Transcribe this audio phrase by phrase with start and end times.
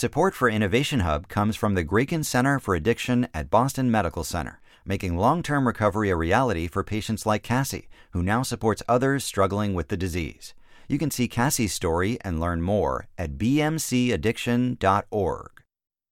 [0.00, 4.62] Support for Innovation Hub comes from the Grayken Center for Addiction at Boston Medical Center,
[4.82, 9.74] making long term recovery a reality for patients like Cassie, who now supports others struggling
[9.74, 10.54] with the disease.
[10.88, 15.50] You can see Cassie's story and learn more at bmcaddiction.org.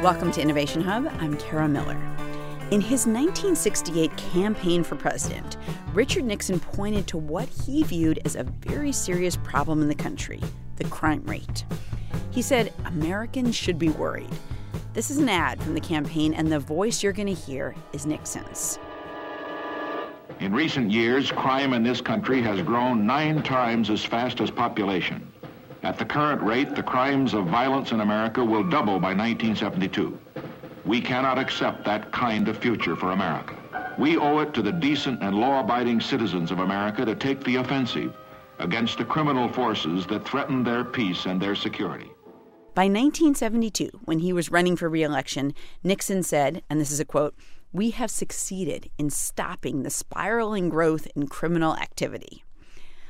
[0.02, 1.06] Welcome to Innovation Hub.
[1.20, 1.96] I'm Kara Miller.
[2.70, 5.56] In his 1968 campaign for president,
[5.95, 10.40] Richard Nixon pointed to what he viewed as a very serious problem in the country
[10.77, 11.64] the crime rate.
[12.30, 14.30] He said Americans should be worried.
[14.92, 18.06] This is an ad from the campaign, and the voice you're going to hear is
[18.06, 18.78] Nixon's.
[20.40, 25.32] In recent years, crime in this country has grown nine times as fast as population.
[25.87, 30.18] At the current rate, the crimes of violence in America will double by 1972.
[30.84, 33.54] We cannot accept that kind of future for America.
[33.96, 38.16] We owe it to the decent and law-abiding citizens of America to take the offensive
[38.59, 42.10] against the criminal forces that threaten their peace and their security.
[42.74, 47.37] By 1972, when he was running for reelection, Nixon said, and this is a quote,
[47.73, 52.43] we have succeeded in stopping the spiraling growth in criminal activity.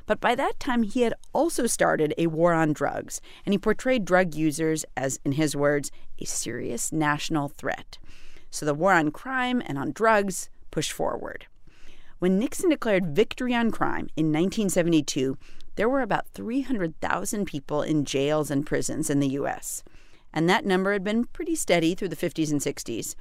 [0.07, 4.05] But by that time, he had also started a war on drugs, and he portrayed
[4.05, 5.91] drug users as, in his words,
[6.21, 7.99] a serious national threat.
[8.51, 11.47] So the war on crime and on drugs pushed forward.
[12.19, 15.37] When Nixon declared victory on crime in 1972,
[15.75, 19.83] there were about 300,000 people in jails and prisons in the U.S.,
[20.33, 23.15] and that number had been pretty steady through the 50s and 60s.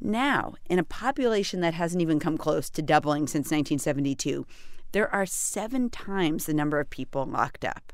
[0.00, 4.46] Now, in a population that hasn't even come close to doubling since 1972,
[4.94, 7.92] there are seven times the number of people locked up.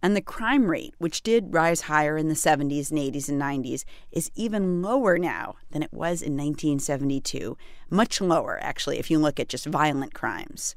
[0.00, 3.84] And the crime rate, which did rise higher in the 70s and 80s and 90s,
[4.12, 7.58] is even lower now than it was in 1972.
[7.90, 10.76] Much lower, actually, if you look at just violent crimes.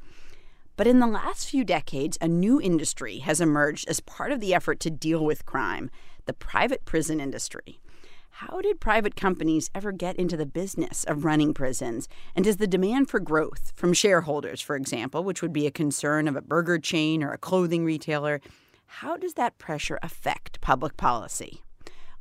[0.75, 4.55] But in the last few decades, a new industry has emerged as part of the
[4.55, 5.91] effort to deal with crime
[6.25, 7.79] the private prison industry.
[8.47, 12.07] How did private companies ever get into the business of running prisons?
[12.33, 16.25] And does the demand for growth from shareholders, for example, which would be a concern
[16.25, 18.39] of a burger chain or a clothing retailer,
[18.85, 21.63] how does that pressure affect public policy?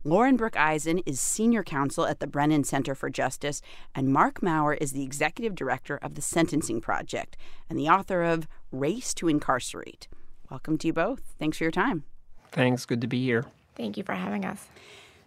[0.02, 3.62] Lauren Brooke Eisen is senior counsel at the Brennan Center for Justice,
[3.94, 7.36] and Marc Mauer is the executive director of the Sentencing Project
[7.70, 10.08] and the author of Race to Incarcerate.
[10.50, 11.22] Welcome to you both.
[11.38, 12.02] Thanks for your time.
[12.50, 12.86] Thanks.
[12.86, 13.44] Good to be here.
[13.76, 14.66] Thank you for having us.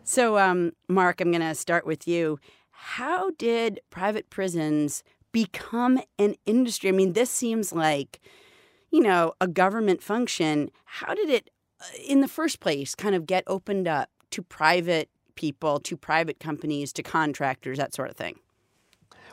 [0.03, 2.39] So, um, Marc, I'm going to start with you.
[2.71, 6.89] How did private prisons become an industry?
[6.89, 8.19] I mean, this seems like,
[8.89, 10.71] you know, a government function.
[10.85, 15.09] How did it, uh, in the first place, kind of get opened up to private
[15.35, 18.39] people, to private companies, to contractors, that sort of thing?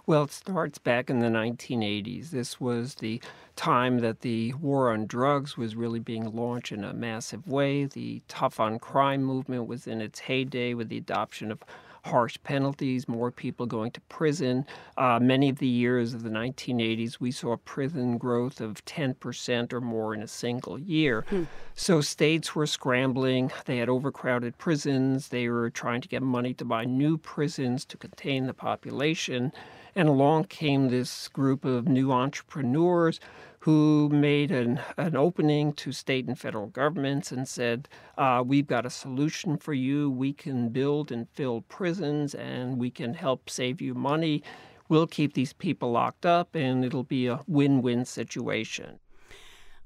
[0.09, 2.31] Well, it starts back in the 1980s.
[2.31, 3.21] This was the
[3.57, 7.85] time that the war on drugs was really being launched in a massive way.
[7.85, 11.63] The tough on crime movement was in its heyday with the adoption of
[12.05, 14.65] harsh penalties, more people going to prison.
[14.97, 19.81] Uh, many of the years of the 1980s, we saw prison growth of 10% or
[19.83, 21.27] more in a single year.
[21.29, 21.45] Hmm.
[21.75, 23.53] So states were scrambling.
[23.67, 25.29] They had overcrowded prisons.
[25.29, 29.53] They were trying to get money to buy new prisons to contain the population.
[29.99, 33.19] And along came this group of new entrepreneurs
[33.59, 38.87] who made an, an opening to state and federal governments and said, uh, We've got
[38.87, 40.09] a solution for you.
[40.09, 44.45] We can build and fill prisons and we can help save you money.
[44.89, 49.01] We'll keep these people locked up and it'll be a win win situation.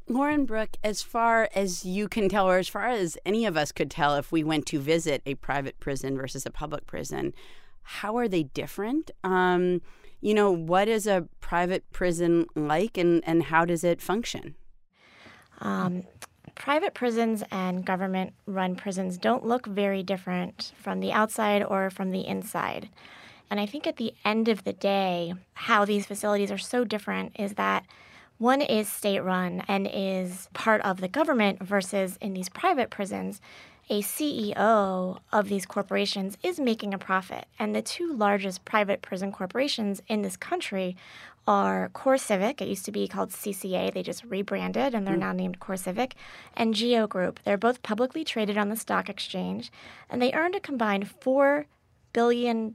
[0.08, 3.72] Lauren Brooke, as far as you can tell, or as far as any of us
[3.72, 7.32] could tell, if we went to visit a private prison versus a public prison,
[7.82, 9.10] how are they different?
[9.24, 9.80] Um,
[10.22, 14.54] you know, what is a private prison like and, and how does it function?
[15.60, 16.04] Um,
[16.54, 22.10] private prisons and government run prisons don't look very different from the outside or from
[22.10, 22.88] the inside.
[23.50, 27.32] And I think at the end of the day, how these facilities are so different
[27.38, 27.84] is that
[28.38, 33.40] one is state run and is part of the government versus in these private prisons,
[33.90, 37.46] a CEO of these corporations is making a profit.
[37.58, 40.96] And the two largest private prison corporations in this country
[41.46, 42.60] are CoreCivic.
[42.60, 43.92] It used to be called CCA.
[43.92, 45.20] They just rebranded and they're mm.
[45.20, 46.12] now named CoreCivic.
[46.56, 47.40] And Geo Group.
[47.44, 49.72] They're both publicly traded on the stock exchange.
[50.08, 51.64] And they earned a combined $4
[52.12, 52.74] billion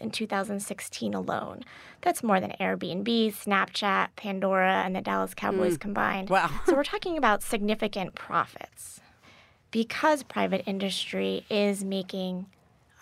[0.00, 1.62] in 2016 alone.
[2.02, 5.80] That's more than Airbnb, Snapchat, Pandora, and the Dallas Cowboys mm.
[5.80, 6.28] combined.
[6.28, 6.50] Wow.
[6.66, 9.00] so we're talking about significant profits.
[9.74, 12.46] Because private industry is making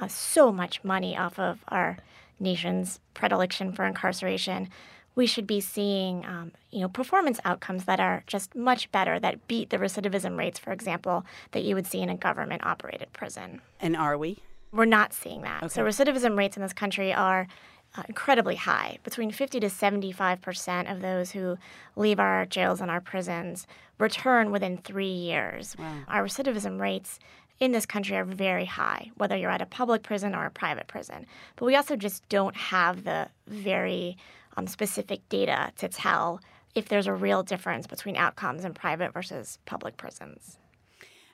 [0.01, 1.99] uh, so much money off of our
[2.41, 4.71] nation's predilection for incarceration,
[5.15, 9.47] we should be seeing, um, you know, performance outcomes that are just much better, that
[9.49, 13.61] beat the recidivism rates, for example, that you would see in a government-operated prison.
[13.79, 14.39] And are we?
[14.73, 15.65] We're not seeing that.
[15.65, 15.75] Okay.
[15.75, 17.49] So recidivism rates in this country are
[17.95, 18.97] uh, incredibly high.
[19.05, 21.59] Between 50 to 75 percent of those who
[21.97, 23.67] leave our jails and our prisons
[24.03, 25.77] return within three years.
[25.79, 25.95] Wow.
[26.09, 27.19] Our recidivism rates
[27.61, 30.89] in this country are very high, whether you're at a public prison or a private
[30.89, 31.27] prison.
[31.57, 34.17] But we also just don't have the very
[34.57, 36.41] um, specific data to tell
[36.75, 40.59] if there's a real difference between outcomes in private versus public prisons.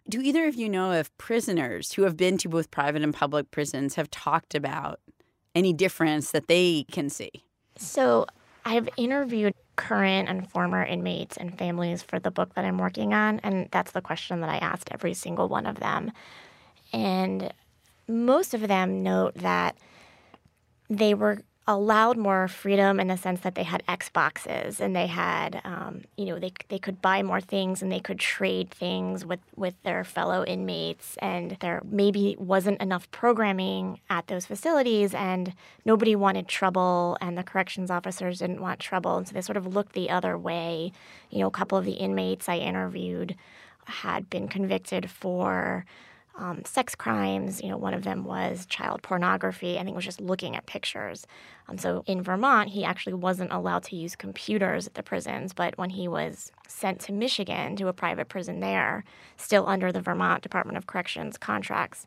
[0.09, 3.51] Do either of you know if prisoners who have been to both private and public
[3.51, 5.01] prisons have talked about
[5.55, 7.31] any difference that they can see?
[7.77, 8.27] So,
[8.65, 13.41] I've interviewed current and former inmates and families for the book that I'm working on,
[13.41, 16.13] and that's the question that I asked every single one of them.
[16.93, 17.53] And
[18.09, 19.77] most of them note that
[20.91, 25.61] they were allowed more freedom in the sense that they had Xboxes and they had,
[25.65, 29.41] um, you know, they, they could buy more things and they could trade things with,
[29.55, 31.19] with their fellow inmates.
[31.19, 35.53] And there maybe wasn't enough programming at those facilities and
[35.85, 39.19] nobody wanted trouble and the corrections officers didn't want trouble.
[39.19, 40.91] And so they sort of looked the other way.
[41.29, 43.37] You know, a couple of the inmates I interviewed
[43.85, 45.85] had been convicted for
[46.39, 47.61] um, sex crimes.
[47.63, 49.79] You know, one of them was child pornography.
[49.79, 51.27] I think it was just looking at pictures.
[51.69, 55.77] Um, so in Vermont, he actually wasn't allowed to use computers at the prisons, but
[55.77, 59.05] when he was sent to Michigan to a private prison there,
[59.37, 62.07] still under the Vermont Department of Corrections contracts,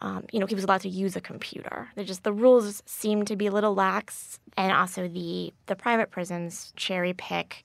[0.00, 1.88] um, you know, he was allowed to use a computer.
[1.94, 6.10] They're just the rules seem to be a little lax, and also the the private
[6.10, 7.64] prisons cherry pick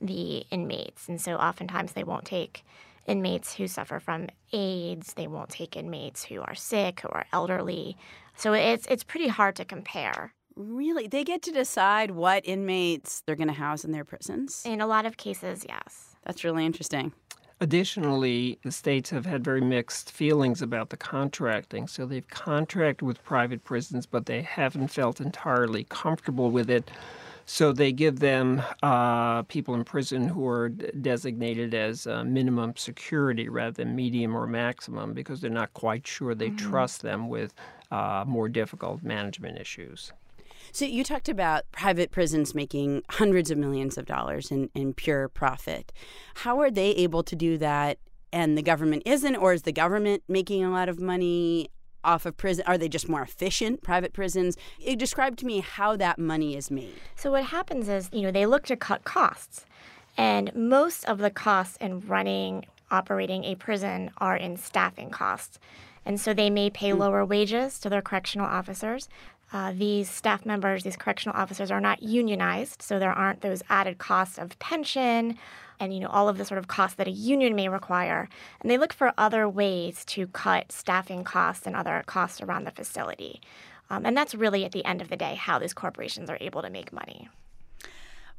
[0.00, 2.64] the inmates, and so oftentimes they won't take
[3.08, 5.14] inmates who suffer from AIDS.
[5.14, 7.96] They won't take inmates who are sick, who are elderly.
[8.36, 10.34] So it's it's pretty hard to compare.
[10.54, 11.06] Really?
[11.06, 14.62] They get to decide what inmates they're going to house in their prisons?
[14.66, 16.16] In a lot of cases, yes.
[16.24, 17.12] That's really interesting.
[17.60, 21.88] Additionally, the states have had very mixed feelings about the contracting.
[21.88, 26.90] So they've contracted with private prisons, but they haven't felt entirely comfortable with it.
[27.50, 33.48] So they give them uh, people in prison who are designated as uh, minimum security
[33.48, 36.70] rather than medium or maximum because they're not quite sure they mm-hmm.
[36.70, 37.54] trust them with
[37.90, 40.12] uh, more difficult management issues.
[40.72, 45.26] So you talked about private prisons making hundreds of millions of dollars in, in pure
[45.28, 45.90] profit.
[46.34, 47.98] How are they able to do that
[48.30, 51.70] and the government isn't, or is the government making a lot of money?
[52.08, 52.64] Off of prison?
[52.66, 54.56] Are they just more efficient, private prisons?
[54.80, 56.94] It, Describe to me how that money is made.
[57.14, 59.64] So, what happens is, you know, they look to cut costs.
[60.16, 65.60] And most of the costs in running, operating a prison are in staffing costs.
[66.04, 66.98] And so they may pay hmm.
[66.98, 69.08] lower wages to their correctional officers.
[69.52, 73.98] Uh, these staff members, these correctional officers, are not unionized, so there aren't those added
[73.98, 75.38] costs of pension
[75.80, 78.28] and you know all of the sort of costs that a union may require
[78.60, 82.70] and they look for other ways to cut staffing costs and other costs around the
[82.70, 83.40] facility
[83.90, 86.62] um, and that's really at the end of the day how these corporations are able
[86.62, 87.28] to make money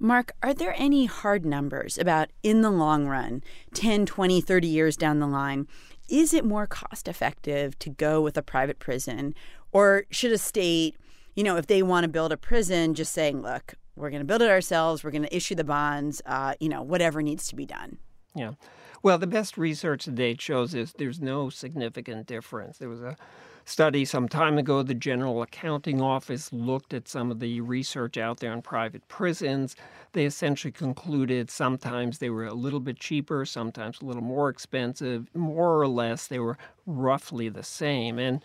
[0.02, 3.44] Marc, are there any hard numbers about in the long run,
[3.74, 5.68] 10, 20, 30 years down the line?
[6.08, 9.36] Is it more cost effective to go with a private prison?
[9.74, 10.96] Or should a state,
[11.36, 14.26] you know, if they want to build a prison, just saying, look, we're going to
[14.26, 15.04] build it ourselves.
[15.04, 16.22] We're going to issue the bonds.
[16.26, 17.98] Uh, you know, whatever needs to be done.
[18.34, 18.54] Yeah.
[19.04, 22.78] Well, the best research to date shows is there's no significant difference.
[22.78, 23.16] There was a
[23.66, 24.84] study some time ago.
[24.84, 29.76] The General Accounting Office looked at some of the research out there on private prisons.
[30.14, 35.30] They essentially concluded sometimes they were a little bit cheaper, sometimes a little more expensive.
[35.34, 38.18] More or less, they were roughly the same.
[38.18, 38.44] And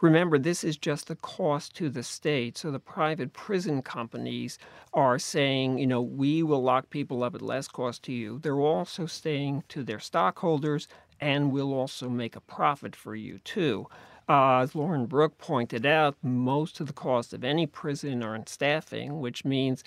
[0.00, 2.58] Remember, this is just the cost to the state.
[2.58, 4.58] So the private prison companies
[4.92, 8.38] are saying, you know, we will lock people up at less cost to you.
[8.38, 10.88] They're also saying to their stockholders,
[11.20, 13.86] and we'll also make a profit for you too.
[14.28, 18.46] Uh, as Lauren Brooke pointed out, most of the costs of any prison are in
[18.46, 19.84] staffing, which means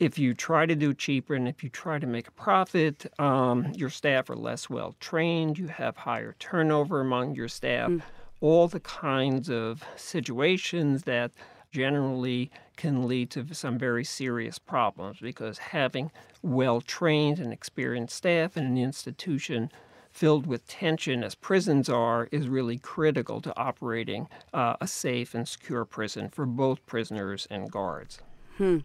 [0.00, 3.72] if you try to do cheaper and if you try to make a profit, um,
[3.74, 7.90] your staff are less well trained, you have higher turnover among your staff.
[7.90, 8.02] Mm
[8.40, 11.32] all the kinds of situations that
[11.70, 16.10] generally can lead to some very serious problems because having
[16.42, 19.70] well trained and experienced staff in an institution
[20.10, 25.46] filled with tension as prisons are is really critical to operating uh, a safe and
[25.46, 28.20] secure prison for both prisoners and guards.
[28.56, 28.78] Hmm.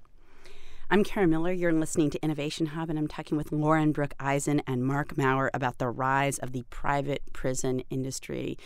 [0.92, 1.52] I'm Kara Miller.
[1.52, 5.50] You're listening to Innovation Hub, and I'm talking with Lauren Brooke Eisen and Marc Mauer
[5.54, 8.58] about the rise of the private prison industry.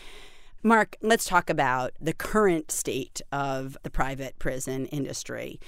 [0.63, 5.59] Marc, let's talk about the current state of the private prison industry.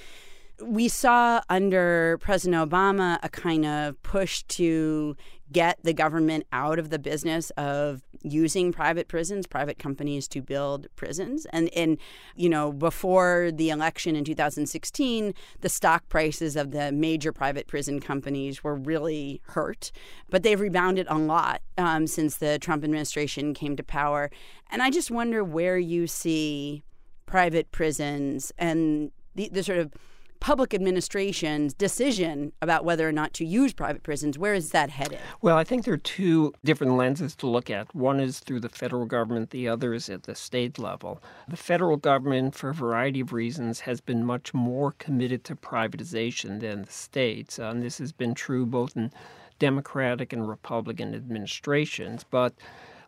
[0.61, 5.15] We saw under President Obama a kind of push to
[5.51, 10.87] get the government out of the business of using private prisons, private companies to build
[10.95, 11.45] prisons.
[11.51, 11.97] And and
[12.35, 17.99] you know, before the election in 2016, the stock prices of the major private prison
[17.99, 19.91] companies were really hurt,
[20.29, 24.29] but they've rebounded a lot um, since the Trump administration came to power.
[24.71, 26.83] And I just wonder where you see
[27.25, 29.93] private prisons and the, the sort of
[30.39, 34.37] public administration's decision about whether or not to use private prisons.
[34.37, 35.19] Where is that headed?
[35.41, 37.93] Well, I think there are two different lenses to look at.
[37.93, 41.21] One is through the federal government, the other is at the state level.
[41.47, 46.59] The federal government, for a variety of reasons, has been much more committed to privatization
[46.61, 47.59] than the states.
[47.59, 49.11] Uh, and this has been true both in
[49.59, 52.23] Democratic and Republican administrations.
[52.23, 52.53] But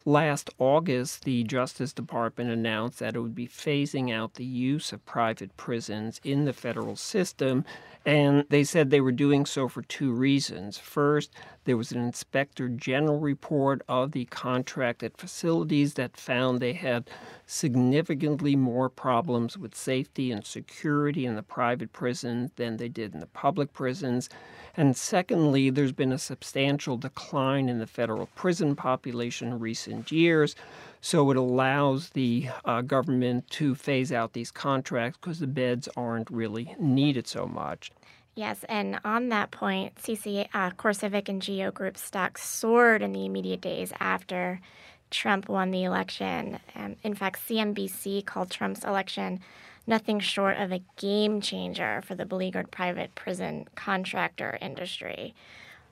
[0.06, 5.06] Last August, the Justice Department announced that it would be phasing out the use of
[5.06, 7.66] private prisons in the federal system.
[8.04, 10.80] And they said they were doing so for two reasons.
[10.80, 11.32] First,
[11.66, 17.10] there was an inspector general report of the contracted facilities that found they had
[17.46, 23.20] significantly more problems with safety and security in the private prisons than they did in
[23.20, 24.28] the public prisons.
[24.76, 30.56] And secondly, there's been a substantial decline in the federal prison population in recent years.
[31.02, 36.30] So it allows the uh, government to phase out these contracts because the beds aren't
[36.30, 37.92] really needed so much.
[38.36, 43.26] Yes, and on that point, CC, uh, CoreCivic and Geo Group stocks soared in the
[43.26, 44.62] immediate days after
[45.10, 46.60] Trump won the election.
[46.74, 49.42] Um, in fact, CNBC called Trump's election
[49.88, 55.34] nothing short of a game changer for the beleaguered private prison contractor industry.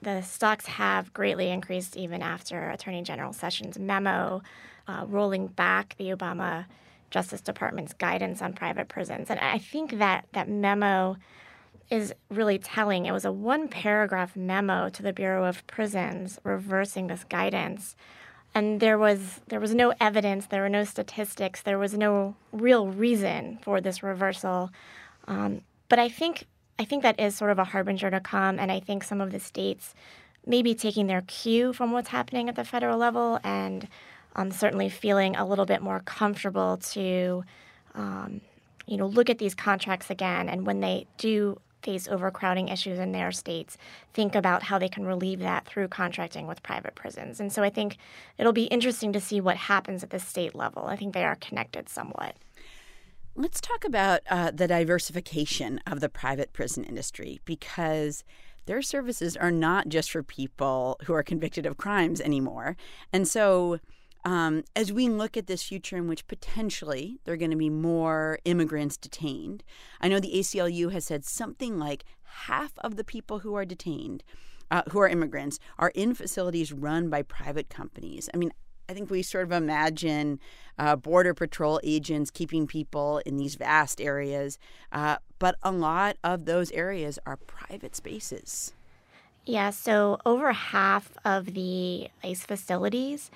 [0.02, 4.42] The stocks have greatly increased even after Attorney General Sessions' memo
[4.88, 6.64] uh, rolling back the Obama
[7.10, 9.28] Justice Department's guidance on private prisons.
[9.28, 11.16] And I think that that memo
[11.90, 13.06] is really telling.
[13.06, 17.96] It was a one paragraph memo to the Bureau of Prisons reversing this guidance
[18.54, 22.88] and there was there was no evidence, there were no statistics, there was no real
[22.88, 24.70] reason for this reversal.
[25.28, 26.46] Um, but I think
[26.78, 29.30] I think that is sort of a harbinger to come, and I think some of
[29.30, 29.94] the states
[30.46, 33.86] may be taking their cue from what's happening at the federal level, and
[34.34, 37.44] um, certainly feeling a little bit more comfortable to,
[37.94, 38.40] um,
[38.86, 43.12] you know, look at these contracts again, and when they do face overcrowding issues in
[43.12, 43.76] their states
[44.12, 47.40] think about how they can relieve that through contracting with private prisons.
[47.40, 47.96] And so I think
[48.38, 50.86] it'll be interesting to see what happens at the state level.
[50.86, 52.36] I think they are connected somewhat.
[53.36, 58.24] Let's talk about uh, the diversification of the private prison industry because
[58.66, 62.76] their services are not just for people who are convicted of crimes anymore.
[63.12, 63.78] And so
[64.24, 67.70] um, as we look at this future in which potentially there are going to be
[67.70, 69.64] more immigrants detained,
[70.00, 72.04] I know the ACLU has said something like
[72.46, 74.22] half of the people who are detained,
[74.70, 78.28] uh, who are immigrants, are in facilities run by private companies.
[78.34, 78.52] I mean,
[78.88, 80.40] I think we sort of imagine
[80.78, 84.58] uh, border patrol agents keeping people in these vast areas,
[84.90, 88.74] uh, but a lot of those areas are private spaces.
[89.46, 93.30] Yeah, so over half of the ICE facilities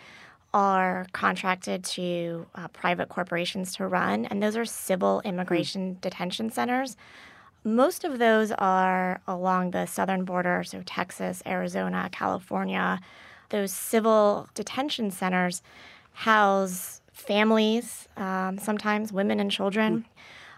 [0.54, 5.28] are contracted to uh, private corporations to run, and those are civil hmm.
[5.28, 6.00] immigration mm.
[6.00, 6.96] detention centers.
[7.64, 13.00] Most of those are along the southern border, so Texas, Arizona, California.
[13.50, 15.62] Those civil detention centers
[16.12, 20.00] house families, um, sometimes women and children.
[20.00, 20.04] Mm.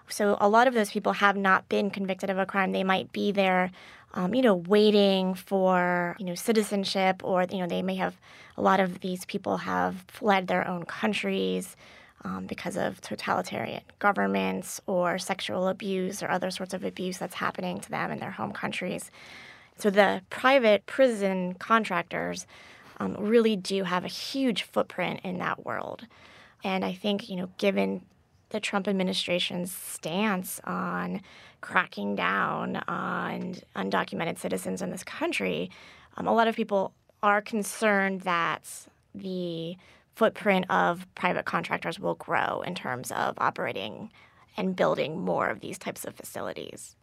[0.08, 2.72] So a lot of those people have not been convicted of a crime.
[2.72, 3.70] They might be there
[4.16, 8.18] um, you know, waiting for, you know, citizenship or, you know, they may have,
[8.56, 11.76] a lot of these people have fled their own countries
[12.24, 17.78] um, because of totalitarian governments or sexual abuse or other sorts of abuse that's happening
[17.78, 19.10] to them in their home countries.
[19.76, 22.46] So the private prison contractors
[22.98, 26.06] um, really do have a huge footprint in that world.
[26.64, 28.00] And I think, you know, given
[28.48, 31.20] the Trump administration's stance on
[31.66, 35.70] cracking down on undocumented citizens in this country,
[36.16, 36.92] um, a lot of people
[37.22, 39.76] are concerned that the
[40.14, 44.10] footprint of private contractors will grow in terms of operating
[44.56, 46.95] and building more of these types of facilities.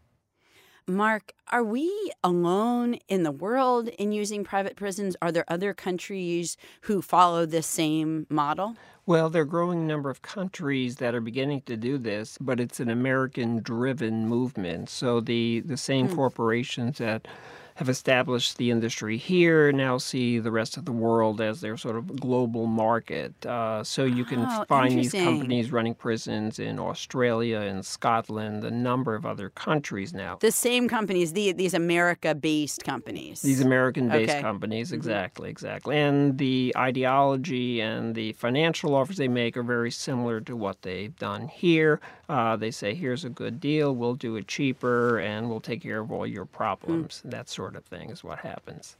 [0.87, 5.15] Marc, are we alone in the world in using private prisons?
[5.21, 8.75] Are there other countries who follow this same model?
[9.05, 12.59] Well, there are a growing number of countries that are beginning to do this, but
[12.59, 14.89] it's an American driven movement.
[14.89, 16.15] So the, the same mm.
[16.15, 17.27] corporations that
[17.75, 21.95] have established the industry here now see the rest of the world as their sort
[21.95, 23.45] of global market.
[23.45, 28.71] Uh, so you can oh, find these companies running prisons in Australia and Scotland, a
[28.71, 30.37] number of other countries now.
[30.39, 33.41] The same companies, the, these America based companies.
[33.41, 34.41] These American based okay.
[34.41, 34.95] companies, mm-hmm.
[34.95, 35.51] exactly, mm-hmm.
[35.51, 35.97] exactly.
[35.97, 41.15] And the ideology and the financial offers they make are very similar to what they've
[41.17, 41.99] done here.
[42.29, 45.99] Uh, they say, here's a good deal, we'll do it cheaper, and we'll take care
[45.99, 47.21] of all your problems.
[47.25, 47.31] Mm.
[47.31, 48.97] That sort of thing is what happens.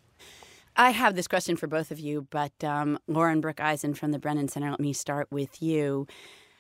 [0.75, 4.20] I have this question for both of you, but um, Lauren Brooke Eisen from the
[4.20, 6.08] Brennan Center, let me start with you.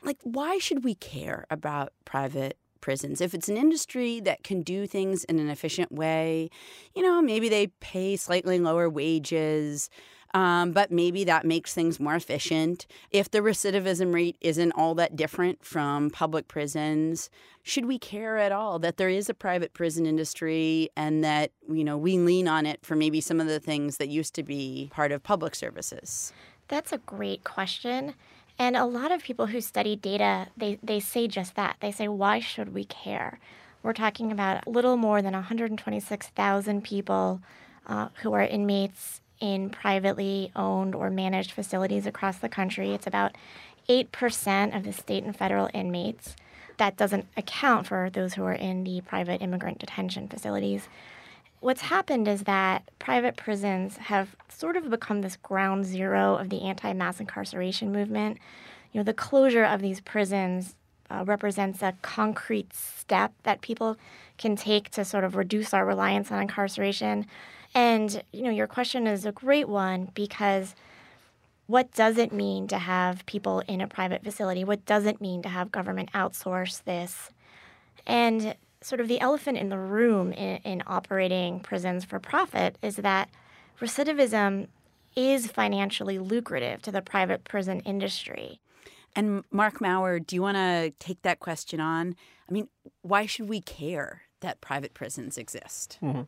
[0.03, 3.21] Like, why should we care about private prisons.
[3.21, 6.49] If it's an industry that can do things in an efficient way,
[6.93, 9.89] you know, maybe they pay slightly lower wages,
[10.33, 12.87] um, but maybe that makes things more efficient.
[13.11, 17.29] If the recidivism rate isn't all that different from public prisons,
[17.61, 21.83] should we care at all that there is a private prison industry and that you
[21.83, 24.89] know we lean on it for maybe some of the things that used to be
[24.93, 26.33] part of public services?
[26.67, 28.15] That's a great question.
[28.59, 31.77] And a lot of people who study data, they, they say just that.
[31.79, 33.39] They say, why should we care?
[33.81, 37.41] We're talking about a little more than 126,000 people
[37.87, 42.93] uh, who are inmates in privately owned or managed facilities across the country.
[42.93, 43.35] It's about
[43.89, 46.37] 8% of the state and federal inmates.
[46.77, 50.87] That doesn't account for those who are in the private immigrant detention facilities.
[51.59, 56.61] What's happened is that private prisons have sort of become this ground zero of the
[56.61, 58.37] anti mass incarceration movement.
[58.93, 60.75] You know, the closure of these prisons
[61.11, 63.97] uh, represents a concrete step that people
[64.37, 67.25] can take to sort of reduce our reliance on incarceration.
[67.75, 70.75] And, you know, your question is a great one because
[71.67, 74.63] what does it mean to have people in a private facility?
[74.63, 77.29] What does it mean to have government outsource this?
[78.05, 82.97] And sort of the elephant in the room in, in operating prisons for profit is
[82.97, 83.29] that
[83.79, 84.67] recidivism
[85.15, 88.59] is financially lucrative to the private prison industry.
[89.15, 92.15] And Marc Mauer, do you want to take that question on?
[92.49, 92.67] I mean,
[93.03, 95.97] why should we care that private prisons exist?
[96.01, 96.21] Mm-hmm.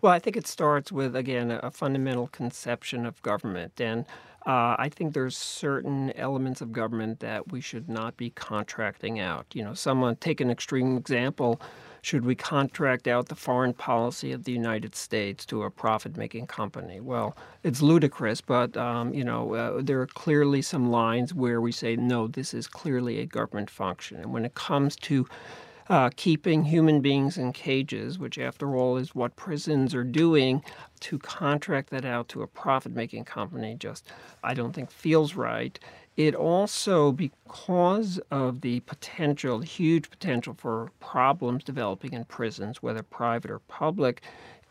[0.00, 3.80] Well, I think it starts with, again, a fundamental conception of government.
[3.80, 4.06] And
[4.46, 9.46] uh, I think there's certain elements of government that we should not be contracting out.
[9.54, 11.60] You know, someone, take an extreme example.
[12.04, 16.98] Should we contract out the foreign policy of the United States to a profit-making company?
[16.98, 21.70] Well, it's ludicrous, but um, you know uh, there are clearly some lines where we
[21.70, 22.26] say no.
[22.26, 25.28] This is clearly a government function, and when it comes to
[25.92, 30.64] uh, keeping human beings in cages, which, after all, is what prisons are doing,
[31.00, 34.06] to contract that out to a profit making company just,
[34.42, 35.78] I don't think, feels right.
[36.16, 43.50] It also, because of the potential, huge potential for problems developing in prisons, whether private
[43.50, 44.22] or public,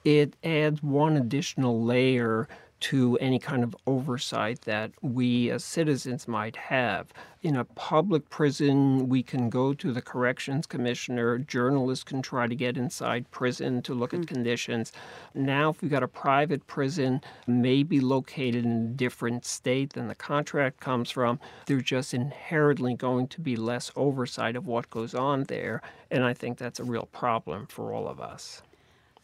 [0.04, 2.48] it adds one additional layer
[2.82, 7.14] to any kind of oversight that we as citizens might have.
[7.44, 12.56] In a public prison, we can go to the corrections commissioner, journalists can try to
[12.56, 14.22] get inside prison to look mm.
[14.22, 14.92] at conditions.
[15.34, 20.16] Now, if we've got a private prison, maybe located in a different state than the
[20.16, 25.44] contract comes from, there's just inherently going to be less oversight of what goes on
[25.46, 25.82] there.
[26.10, 28.64] And I think that's a real problem for all of us.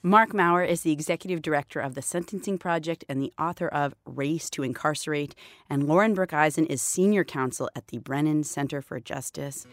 [0.07, 4.49] Marc Mauer is the executive director of the Sentencing Project and the author of Race
[4.51, 5.35] to Incarcerate.
[5.69, 9.67] And Lauren Brooke Eisen is senior counsel at the Brennan Center for Justice.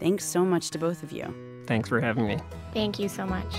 [0.00, 1.32] Thanks so much to both of you.
[1.68, 2.36] Thanks for having me.
[2.74, 3.54] Thank you so much.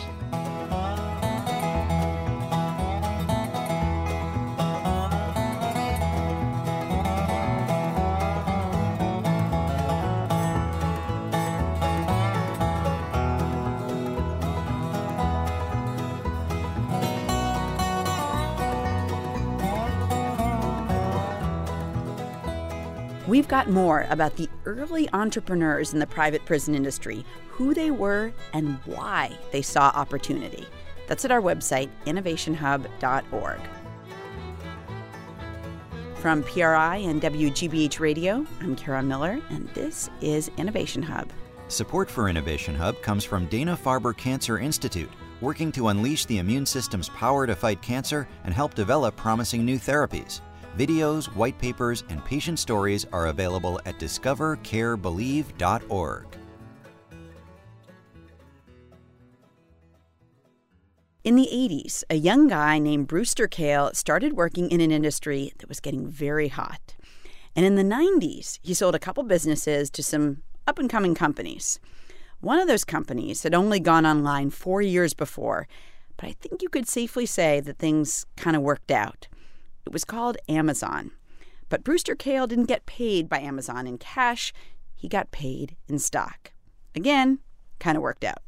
[23.28, 28.32] We've got more about the early entrepreneurs in the private prison industry, who they were,
[28.54, 30.66] and why they saw opportunity.
[31.08, 33.60] That's at our website, innovationhub.org.
[36.16, 41.30] From PRI and WGBH Radio, I'm Kara Miller, and this is Innovation Hub.
[41.68, 45.12] Support for Innovation Hub comes from Dana Farber Cancer Institute,
[45.42, 49.78] working to unleash the immune system's power to fight cancer and help develop promising new
[49.78, 50.40] therapies.
[50.78, 56.26] Videos, white papers, and patient stories are available at discovercarebelieve.org.
[61.24, 65.68] In the 80s, a young guy named Brewster Kahle started working in an industry that
[65.68, 66.96] was getting very hot.
[67.56, 71.80] And in the 90s, he sold a couple businesses to some up and coming companies.
[72.40, 75.68] One of those companies had only gone online four years before,
[76.18, 79.28] but I think you could safely say that things kind of worked out.
[79.88, 81.12] It was called Amazon.
[81.70, 84.52] But Brewster Kahle didn't get paid by Amazon in cash,
[84.94, 86.52] he got paid in stock.
[86.94, 87.40] Again,
[87.80, 88.40] kind of worked out.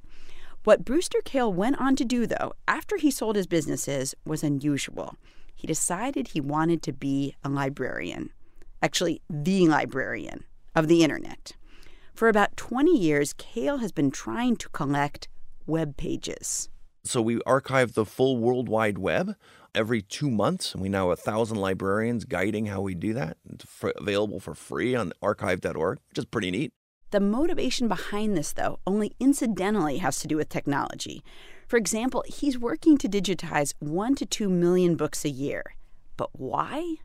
[0.66, 5.16] What Brewster Kahle went on to do, though, after he sold his businesses, was unusual.
[5.56, 8.32] He decided he wanted to be a librarian.
[8.82, 10.44] Actually, the librarian
[10.76, 11.54] of the internet.
[12.14, 15.30] For about 20 years, Kahle has been trying to collect
[15.66, 16.68] web pages.
[17.06, 19.36] So we archive the full World Wide Web
[19.74, 23.38] every two months, and we now have a thousand librarians guiding how we do that.
[23.52, 23.66] It's
[23.98, 26.74] available for free on archive.org, which is pretty neat.
[27.12, 31.24] The motivation behind this, though, only incidentally has to do with technology.
[31.68, 35.76] For example, he's working to digitize one to two million books a year.
[36.18, 36.98] But why?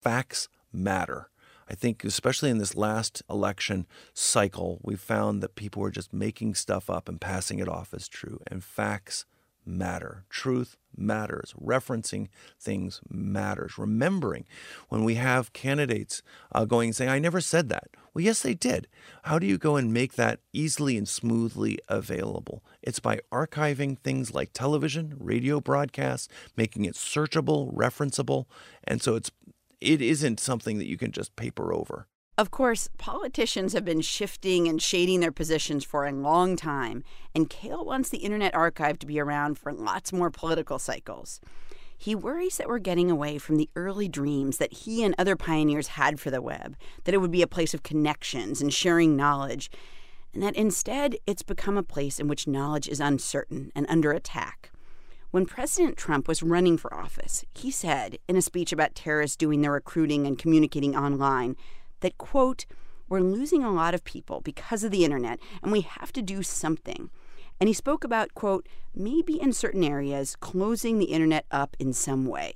[0.00, 1.28] Facts matter.
[1.68, 6.54] I think, especially in this last election cycle, we found that people were just making
[6.54, 8.40] stuff up and passing it off as true.
[8.48, 9.26] And facts
[9.64, 10.24] matter.
[10.28, 11.54] Truth matters.
[11.60, 12.28] Referencing
[12.60, 13.78] things matters.
[13.78, 14.44] Remembering
[14.88, 17.88] when we have candidates uh, going saying, I never said that.
[18.14, 18.88] Well, yes, they did.
[19.22, 22.62] How do you go and make that easily and smoothly available?
[22.82, 28.44] It's by archiving things like television, radio broadcasts, making it searchable, referenceable.
[28.84, 29.30] And so it's
[29.80, 32.06] it isn't something that you can just paper over.
[32.42, 37.04] Of course, politicians have been shifting and shading their positions for a long time,
[37.36, 41.40] and Kahle wants the Internet Archive to be around for lots more political cycles.
[41.96, 45.86] He worries that we're getting away from the early dreams that he and other pioneers
[45.86, 49.70] had for the web, that it would be a place of connections and sharing knowledge,
[50.34, 54.72] and that instead it's become a place in which knowledge is uncertain and under attack.
[55.30, 59.62] When President Trump was running for office, he said in a speech about terrorists doing
[59.62, 61.56] their recruiting and communicating online
[62.02, 62.66] that, quote,
[63.08, 66.42] we're losing a lot of people because of the internet and we have to do
[66.42, 67.10] something.
[67.60, 72.26] And he spoke about, quote, maybe in certain areas closing the internet up in some
[72.26, 72.52] way.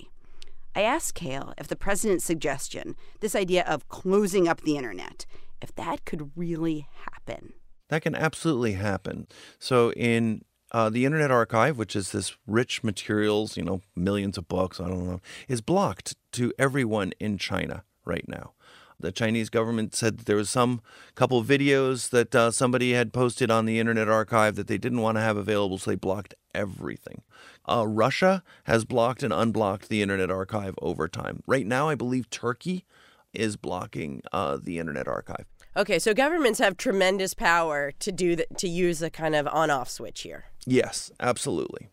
[0.74, 5.24] I asked Kahle if the president's suggestion, this idea of closing up the internet,
[5.62, 7.54] if that could really happen.
[7.88, 9.26] That can absolutely happen.
[9.58, 14.48] So in uh, the Internet Archive, which is this rich materials, you know, millions of
[14.48, 18.52] books, I don't know, is blocked to everyone in China right now.
[18.98, 20.80] The Chinese government said there was some
[21.14, 25.02] couple of videos that uh, somebody had posted on the Internet Archive that they didn't
[25.02, 27.22] want to have available, so they blocked everything.
[27.68, 31.42] Uh, Russia has blocked and unblocked the Internet Archive over time.
[31.46, 32.86] Right now, I believe Turkey
[33.34, 35.44] is blocking uh, the Internet Archive.
[35.76, 39.90] Okay, so governments have tremendous power to do the, to use a kind of on-off
[39.90, 40.46] switch here.
[40.64, 41.88] Yes, absolutely.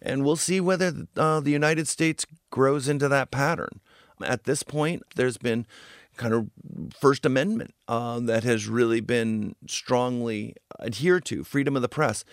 [0.00, 3.80] And we'll see whether uh, the United States grows into that pattern.
[4.24, 5.66] At this point, there's been
[6.18, 6.50] kind of
[6.94, 12.24] First Amendment uh, that has really been strongly adhered to, freedom of the press.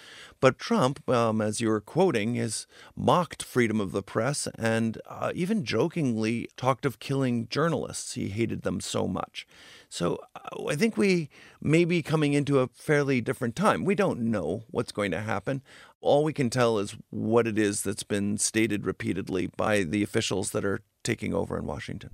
[0.41, 5.32] But Trump, um, as you were quoting, has mocked freedom of the press and uh,
[5.34, 8.15] even jokingly talked of killing journalists.
[8.15, 9.48] He hated them so much.
[9.88, 11.30] So uh, I think we
[11.62, 13.86] may be coming into a fairly different time.
[13.86, 15.62] We don't know what's going to happen.
[16.02, 20.52] All we can tell is what it is that's been stated repeatedly by the officials
[20.52, 22.10] that are taking over in Washington.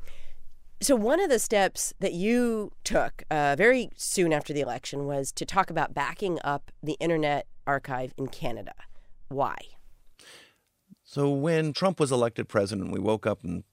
[0.83, 5.31] So, one of the steps that you took uh, very soon after the election was
[5.33, 8.73] to talk about backing up the Internet Archive in Canada.
[9.29, 9.57] Why?
[11.03, 13.63] So, when Trump was elected president, we woke up and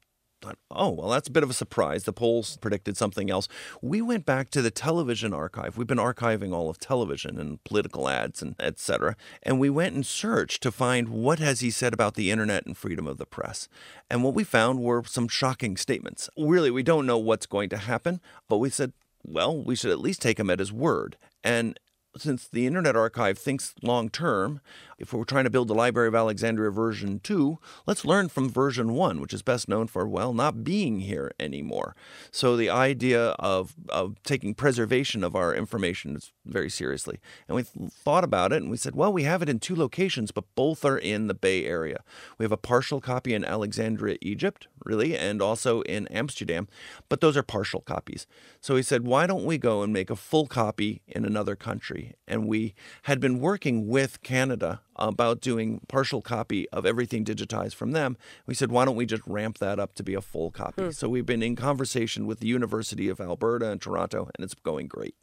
[0.41, 2.05] thought, oh, well, that's a bit of a surprise.
[2.05, 3.49] The polls predicted something else.
[3.83, 5.77] We went back to the television archive.
[5.77, 9.17] We've been archiving all of television and political ads and et cetera.
[9.43, 12.77] And we went and searched to find what has he said about the internet and
[12.77, 13.69] freedom of the press.
[14.09, 16.31] And what we found were some shocking statements.
[16.39, 18.93] Really, we don't know what's going to happen, but we said,
[19.25, 21.17] well, we should at least take him at his word.
[21.43, 21.79] And
[22.17, 24.61] since the Internet Archive thinks long term,
[24.99, 28.95] if we're trying to build the Library of Alexandria version 2, let's learn from version
[28.95, 31.95] 1, which is best known for, well, not being here anymore.
[32.33, 37.21] So the idea of, of taking preservation of our information is very seriously.
[37.47, 40.33] And we thought about it and we said, well, we have it in two locations,
[40.33, 42.03] but both are in the Bay Area.
[42.37, 46.67] We have a partial copy in Alexandria, Egypt, really, and also in Amsterdam,
[47.09, 48.27] but those are partial copies.
[48.61, 51.55] So he said, why don't we go and make a full copy in another
[51.99, 52.17] country?
[52.27, 57.93] And we had been working with Canada about doing partial copy of everything digitized from
[57.93, 58.17] them.
[58.47, 60.85] We said, why don't we just ramp that up to be a full copy?
[60.85, 60.91] Hmm.
[60.91, 64.89] So we've been in conversation with the University of Alberta and Toronto, and it's going
[64.89, 65.15] great.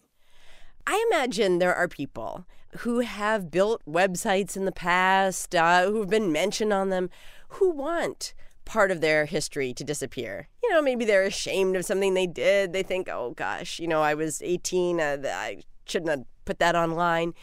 [0.88, 2.45] I imagine there are people
[2.79, 7.09] who have built websites in the past, uh, who've been mentioned on them,
[7.49, 8.33] who want
[8.65, 10.47] part of their history to disappear.
[10.63, 12.73] You know, maybe they're ashamed of something they did.
[12.73, 16.75] They think, oh gosh, you know, I was 18, uh, I shouldn't have put that
[16.75, 17.33] online.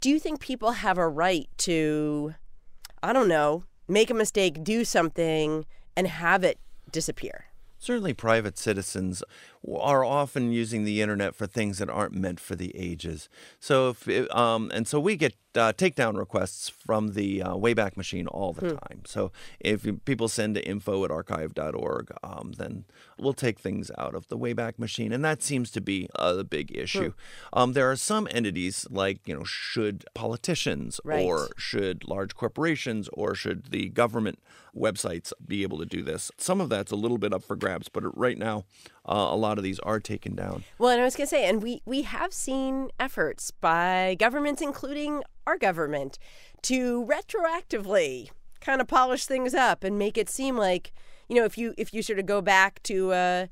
[0.00, 2.34] Do you think people have a right to,
[3.02, 5.64] I don't know, make a mistake, do something,
[5.96, 6.58] and have it
[6.90, 7.46] disappear?
[7.78, 9.22] Certainly, private citizens
[9.74, 13.28] are often using the internet for things that aren't meant for the ages.
[13.60, 17.96] So, if it, um, and so we get uh, takedown requests from the uh, Wayback
[17.96, 18.76] Machine all the hmm.
[18.76, 19.02] time.
[19.04, 22.84] So, if you, people send to info at archive.org, um, then
[23.18, 26.70] we'll take things out of the Wayback Machine, and that seems to be a big
[26.70, 26.80] hmm.
[26.80, 27.12] issue.
[27.52, 27.58] Hmm.
[27.58, 31.24] Um, there are some entities like you know, should politicians right.
[31.24, 34.38] or should large corporations or should the government
[34.76, 36.30] websites be able to do this?
[36.36, 38.64] Some of that's a little bit up for grabs, but right now,
[39.04, 40.62] uh, a lot of these are taken down.
[40.78, 44.62] Well, and I was going to say, and we we have seen efforts by governments,
[44.62, 46.18] including our government,
[46.62, 50.92] to retroactively kind of polish things up and make it seem like
[51.28, 53.48] you know if you if you sort of go back to a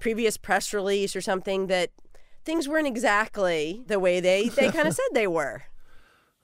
[0.00, 1.90] previous press release or something that
[2.44, 5.64] things weren't exactly the way they they kind of said they were.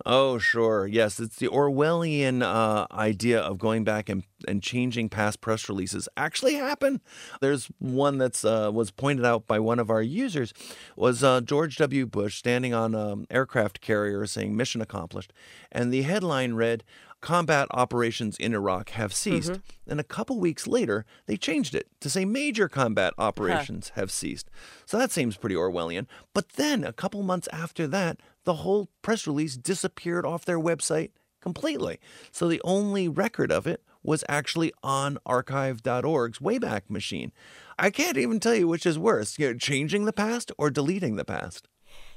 [0.05, 0.87] Oh, sure.
[0.87, 6.09] Yes, it's the Orwellian uh, idea of going back and, and changing past press releases
[6.17, 7.01] actually happen.
[7.41, 10.53] There's one that's uh, was pointed out by one of our users
[10.97, 12.07] was uh, George W.
[12.07, 15.33] Bush standing on an aircraft carrier saying "Mission accomplished,"
[15.71, 16.83] and the headline read,
[17.21, 19.53] combat operations in Iraq have ceased.
[19.53, 19.91] Mm-hmm.
[19.91, 24.01] And a couple weeks later, they changed it to say major combat operations huh.
[24.03, 24.51] have ceased.
[24.85, 26.07] So that seems pretty Orwellian.
[26.35, 31.11] But then a couple months after that, the whole press release disappeared off their website
[31.41, 31.99] completely.
[32.31, 37.33] So the only record of it was actually on archive.org's Wayback Machine.
[37.79, 41.17] I can't even tell you which is worse, you know, changing the past or deleting
[41.17, 41.69] the past.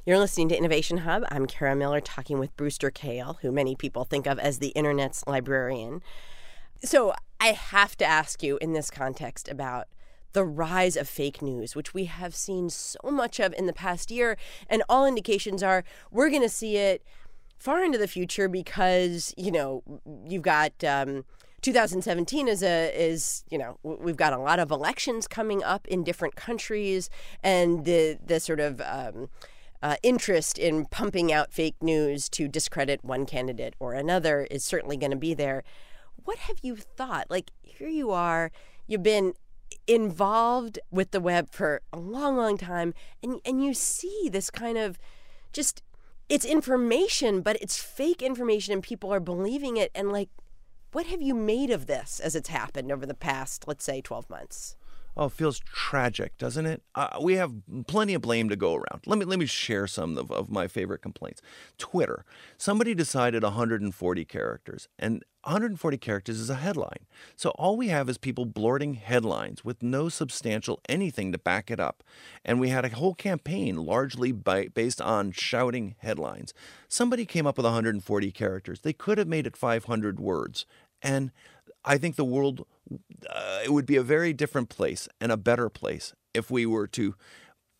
[0.05, 1.23] You're listening to Innovation Hub.
[1.31, 5.23] I'm Kara Miller talking with Brewster Kahle, who many people think of as the internet's
[5.25, 6.01] librarian.
[6.83, 9.88] So I have to ask you in this context about
[10.35, 14.11] the rise of fake news, which we have seen so much of in the past
[14.11, 14.37] year.
[14.69, 17.01] And all indications are we're going to see it
[17.57, 19.81] far into the future because, you know,
[20.27, 20.83] you've got.
[20.83, 21.25] Um,
[21.61, 26.03] 2017 is a is you know we've got a lot of elections coming up in
[26.03, 27.09] different countries
[27.41, 29.29] and the the sort of um,
[29.81, 34.95] uh, interest in pumping out fake news to discredit one candidate or another is certainly
[34.95, 35.63] going to be there.
[36.23, 37.31] What have you thought?
[37.31, 38.51] Like here you are,
[38.85, 39.33] you've been
[39.88, 44.78] involved with the web for a long, long time, and and you see this kind
[44.78, 44.97] of
[45.54, 45.82] just
[46.28, 49.91] it's information, but it's fake information, and people are believing it.
[49.93, 50.30] And like,
[50.91, 54.30] what have you made of this as it's happened over the past, let's say, twelve
[54.30, 54.75] months?
[55.17, 56.84] Oh, it feels tragic, doesn't it?
[56.93, 57.54] Uh, we have
[57.88, 59.04] plenty of blame to go around.
[59.06, 61.41] Let me let me share some of, of my favorite complaints.
[61.78, 62.25] Twitter.
[62.58, 67.06] Somebody decided 140 characters, and 140 characters is a headline.
[67.36, 71.80] So all we have is people blurting headlines with no substantial anything to back it
[71.80, 72.04] up.
[72.43, 76.54] And we had a whole campaign largely by, based on shouting headlines.
[76.89, 78.82] Somebody came up with 140 characters.
[78.82, 80.65] They could have made it 500 words.
[81.01, 81.32] And
[81.86, 82.65] I think the world
[83.29, 86.87] uh, it would be a very different place and a better place if we were
[86.87, 87.15] to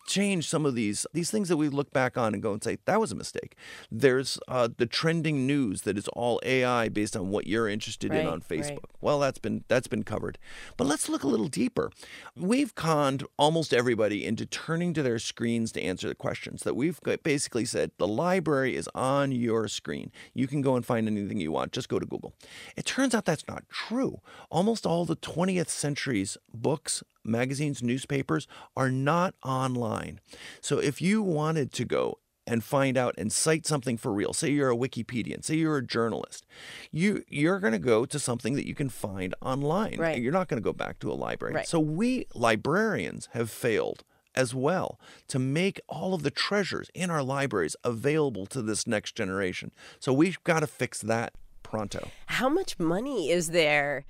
[0.06, 2.78] change some of these these things that we look back on and go and say
[2.84, 3.56] that was a mistake.
[3.90, 8.20] There's uh, the trending news that is all AI based on what you're interested right,
[8.20, 8.70] in on Facebook.
[8.70, 9.00] Right.
[9.00, 10.38] Well, that's been that's been covered.
[10.76, 11.90] But let's look a little deeper.
[12.36, 16.62] We've conned almost everybody into turning to their screens to answer the questions.
[16.62, 20.12] That we've basically said the library is on your screen.
[20.34, 21.72] You can go and find anything you want.
[21.72, 22.34] Just go to Google.
[22.76, 24.20] It turns out that's not true.
[24.50, 30.20] Almost all the 20th century's books, magazines, newspapers are not online.
[30.60, 34.50] So if you wanted to go and find out and cite something for real, say
[34.50, 36.46] you're a Wikipedian, say you're a journalist,
[36.92, 39.98] you you're going to go to something that you can find online.
[39.98, 40.20] Right.
[40.20, 41.54] You're not going to go back to a library.
[41.54, 41.66] Right.
[41.66, 44.04] So we librarians have failed
[44.36, 49.16] as well to make all of the treasures in our libraries available to this next
[49.16, 49.72] generation.
[49.98, 52.10] So we've got to fix that pronto.
[52.26, 54.04] How much money is there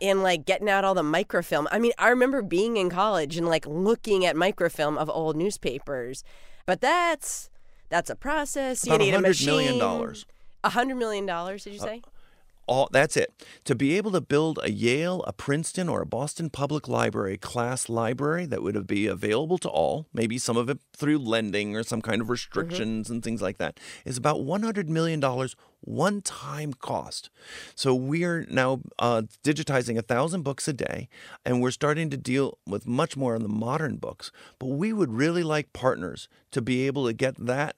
[0.00, 1.68] and like getting out all the microfilm.
[1.70, 6.24] I mean, I remember being in college and like looking at microfilm of old newspapers,
[6.66, 7.50] but that's
[7.88, 8.84] that's a process.
[8.84, 9.46] About you need a machine.
[9.46, 10.26] Million dollars.
[10.64, 11.64] A hundred million dollars?
[11.64, 12.02] Did you uh, say?
[12.04, 12.10] Uh,
[12.68, 13.32] all that's it.
[13.64, 17.88] To be able to build a Yale, a Princeton, or a Boston Public Library class
[17.88, 22.02] library that would be available to all, maybe some of it through lending or some
[22.02, 22.32] kind of mm-hmm.
[22.32, 23.14] restrictions mm-hmm.
[23.14, 25.20] and things like that, is about $100 million
[25.80, 27.30] one time cost.
[27.74, 31.08] So we are now uh, digitizing a thousand books a day,
[31.44, 34.30] and we're starting to deal with much more on the modern books.
[34.58, 37.76] But we would really like partners to be able to get that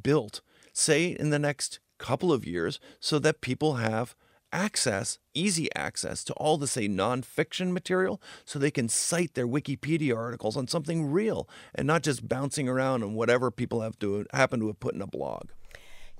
[0.00, 0.40] built,
[0.72, 4.14] say in the next couple of years, so that people have
[4.52, 10.16] access, easy access to all the, say, nonfiction material so they can cite their Wikipedia
[10.16, 14.60] articles on something real and not just bouncing around on whatever people have to happen
[14.60, 15.48] to have put in a blog.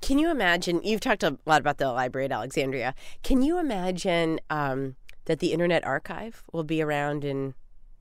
[0.00, 0.80] Can you imagine?
[0.82, 2.94] You've talked a lot about the library at Alexandria.
[3.22, 7.54] Can you imagine um, that the Internet Archive will be around in,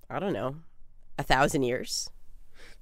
[0.09, 0.57] I don't know,
[1.17, 2.09] a thousand years?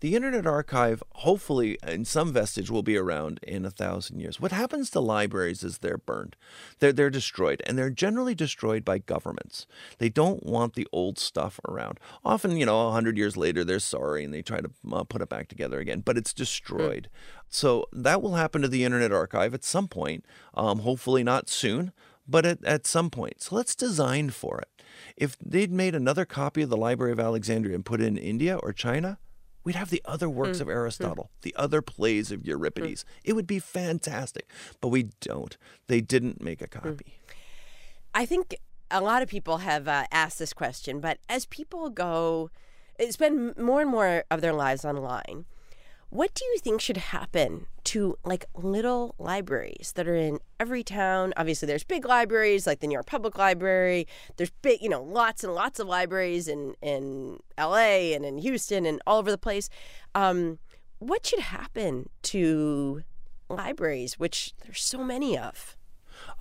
[0.02, 4.42] The Internet Archive, hopefully, in some vestige, will be around in a thousand years.
[4.42, 6.36] What happens to libraries is they're burned,
[6.80, 9.68] they're, they're destroyed, and they're generally destroyed by governments.
[9.98, 12.00] They don't want the old stuff around.
[12.26, 15.22] Often, you know, a hundred years later, they're sorry and they try to uh, put
[15.22, 17.10] it back together again, but it's destroyed.
[17.48, 21.94] So that will happen to the Internet Archive at some point, um, hopefully not soon,
[22.28, 23.42] but at, at some point.
[23.42, 24.68] So let's design for it.
[25.16, 28.58] If they'd made another copy of the Library of Alexandria and put it in India
[28.58, 29.20] or China,
[29.66, 30.62] We'd have the other works mm.
[30.62, 31.42] of Aristotle, mm.
[31.42, 33.04] the other plays of Euripides.
[33.04, 33.08] Mm.
[33.26, 34.48] It would be fantastic.
[34.80, 35.58] But we don't.
[35.88, 37.20] They didn't make a copy.
[38.14, 38.56] I think
[38.92, 42.52] a lot of people have uh, asked this question, but as people go,
[43.10, 45.46] spend more and more of their lives online,
[46.10, 51.34] what do you think should happen to like little libraries that are in every town?
[51.38, 54.08] Obviously, there's big libraries like the New York Public Library.
[54.38, 58.14] There's big, you know, lots and lots of libraries in in L.A.
[58.14, 59.70] and in Houston and all over the place.
[60.14, 60.60] Um,
[61.00, 63.04] what should happen to
[63.50, 65.76] libraries, which there's so many of?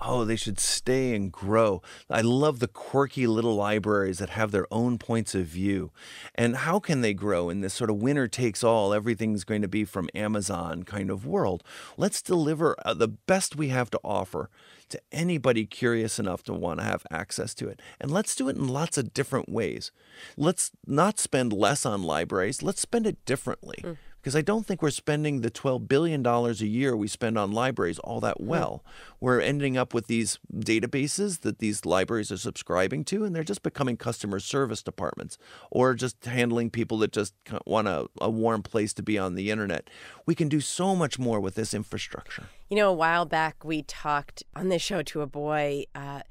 [0.01, 1.81] Oh, they should stay and grow.
[2.09, 5.91] I love the quirky little libraries that have their own points of view.
[6.35, 9.67] And how can they grow in this sort of winner takes all, everything's going to
[9.67, 11.63] be from Amazon kind of world?
[11.97, 14.49] Let's deliver uh, the best we have to offer
[14.89, 17.81] to anybody curious enough to want to have access to it.
[17.99, 19.91] And let's do it in lots of different ways.
[20.37, 23.79] Let's not spend less on libraries, let's spend it differently.
[23.83, 27.51] Mm because I don't think we're spending the $12 billion a year we spend on
[27.51, 28.47] libraries all that hmm.
[28.47, 28.83] well.
[29.19, 33.61] We're ending up with these databases that these libraries are subscribing to, and they're just
[33.61, 35.37] becoming customer service departments
[35.69, 37.35] or just handling people that just
[37.67, 39.91] want a, a warm place to be on the internet.
[40.25, 42.45] We can do so much more with this infrastructure.
[42.67, 46.21] You know, a while back we talked on this show to a boy uh,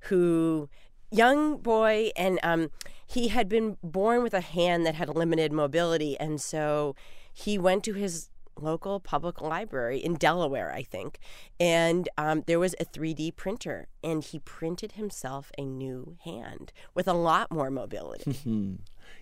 [0.00, 0.68] who
[1.12, 2.72] young boy and um,
[3.06, 6.96] he had been born with a hand that had limited mobility and so
[7.34, 11.18] he went to his local public library in Delaware, I think,
[11.58, 17.08] and um, there was a 3D printer, and he printed himself a new hand with
[17.08, 18.38] a lot more mobility.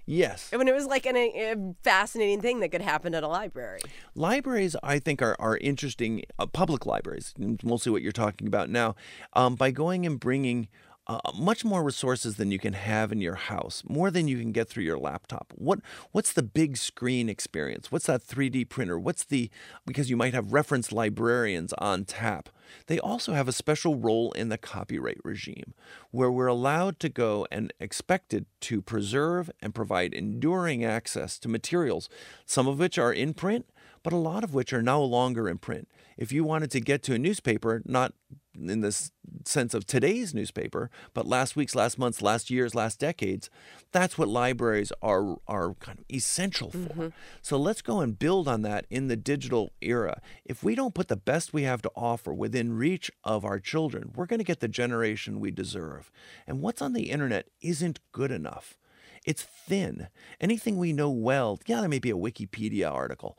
[0.06, 0.50] yes.
[0.52, 3.80] I mean, it was like an, a fascinating thing that could happen at a library.
[4.14, 8.94] Libraries, I think, are, are interesting, uh, public libraries, mostly what you're talking about now,
[9.32, 10.68] um, by going and bringing
[11.06, 14.52] uh, much more resources than you can have in your house, more than you can
[14.52, 15.52] get through your laptop.
[15.56, 15.80] What
[16.12, 17.90] what's the big screen experience?
[17.90, 18.98] What's that 3D printer?
[18.98, 19.50] What's the
[19.86, 22.48] because you might have reference librarians on tap.
[22.86, 25.74] They also have a special role in the copyright regime
[26.10, 32.08] where we're allowed to go and expected to preserve and provide enduring access to materials,
[32.46, 33.66] some of which are in print,
[34.02, 35.88] but a lot of which are no longer in print.
[36.16, 38.14] If you wanted to get to a newspaper, not
[38.54, 39.10] in this
[39.44, 43.50] sense of today's newspaper, but last week's, last month's, last year's, last decades.
[43.92, 46.78] That's what libraries are are kind of essential for.
[46.78, 47.08] Mm-hmm.
[47.40, 50.20] So let's go and build on that in the digital era.
[50.44, 54.12] If we don't put the best we have to offer within reach of our children,
[54.14, 56.10] we're going to get the generation we deserve.
[56.46, 58.76] And what's on the internet isn't good enough.
[59.24, 60.08] It's thin.
[60.40, 63.38] Anything we know well, yeah, there may be a Wikipedia article,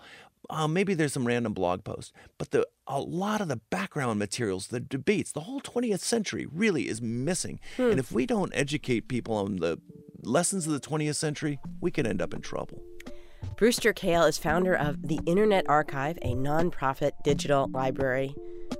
[0.49, 4.67] uh, maybe there's some random blog post, but the a lot of the background materials,
[4.67, 7.59] the debates, the whole 20th century really is missing.
[7.77, 7.91] Hmm.
[7.91, 9.79] And if we don't educate people on the
[10.21, 12.83] lessons of the 20th century, we could end up in trouble.
[13.55, 18.33] Brewster Kahle is founder of the Internet Archive, a nonprofit digital library.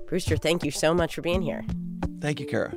[0.08, 1.63] Brewster, thank you so much for being here.
[2.19, 2.73] Thank you, Kara.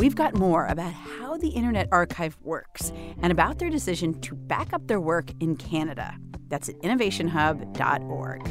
[0.00, 4.72] We've got more about how the Internet Archive works and about their decision to back
[4.72, 6.16] up their work in Canada.
[6.48, 8.48] That's at innovationhub.org.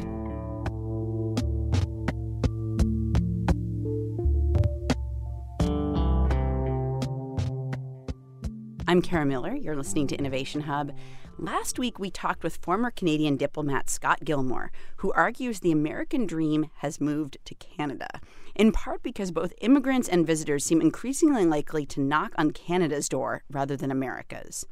[8.86, 9.56] I'm Kara Miller.
[9.56, 10.92] You're listening to Innovation Hub.
[11.36, 16.70] Last week, we talked with former Canadian diplomat Scott Gilmore, who argues the American dream
[16.76, 18.20] has moved to Canada,
[18.54, 23.42] in part because both immigrants and visitors seem increasingly likely to knock on Canada's door
[23.50, 24.66] rather than America's.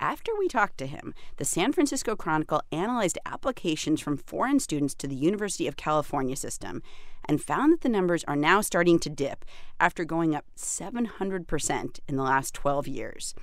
[0.00, 5.06] after we talked to him, the San Francisco Chronicle analyzed applications from foreign students to
[5.06, 6.82] the University of California system
[7.28, 9.44] and found that the numbers are now starting to dip
[9.78, 13.34] after going up 700% in the last 12 years.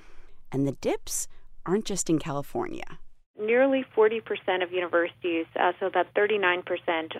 [0.52, 1.28] And the dips
[1.66, 3.00] aren't just in California.
[3.40, 6.64] Nearly 40% of universities, uh, so about 39%,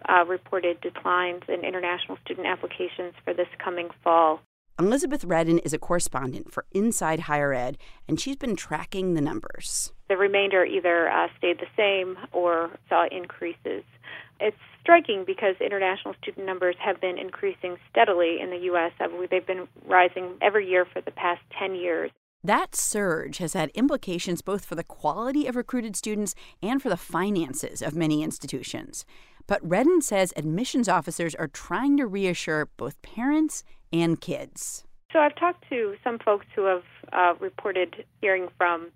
[0.08, 4.42] uh, reported declines in international student applications for this coming fall.
[4.78, 9.94] Elizabeth Redden is a correspondent for Inside Higher Ed, and she's been tracking the numbers.
[10.10, 13.84] The remainder either uh, stayed the same or saw increases.
[14.40, 18.92] It's striking because international student numbers have been increasing steadily in the U.S.
[19.30, 22.12] They've been rising every year for the past 10 years.
[22.44, 26.96] That surge has had implications both for the quality of recruited students and for the
[26.96, 29.06] finances of many institutions.
[29.46, 34.86] But Redden says admissions officers are trying to reassure both parents and kids.
[35.12, 38.90] So I've talked to some folks who have uh, reported hearing from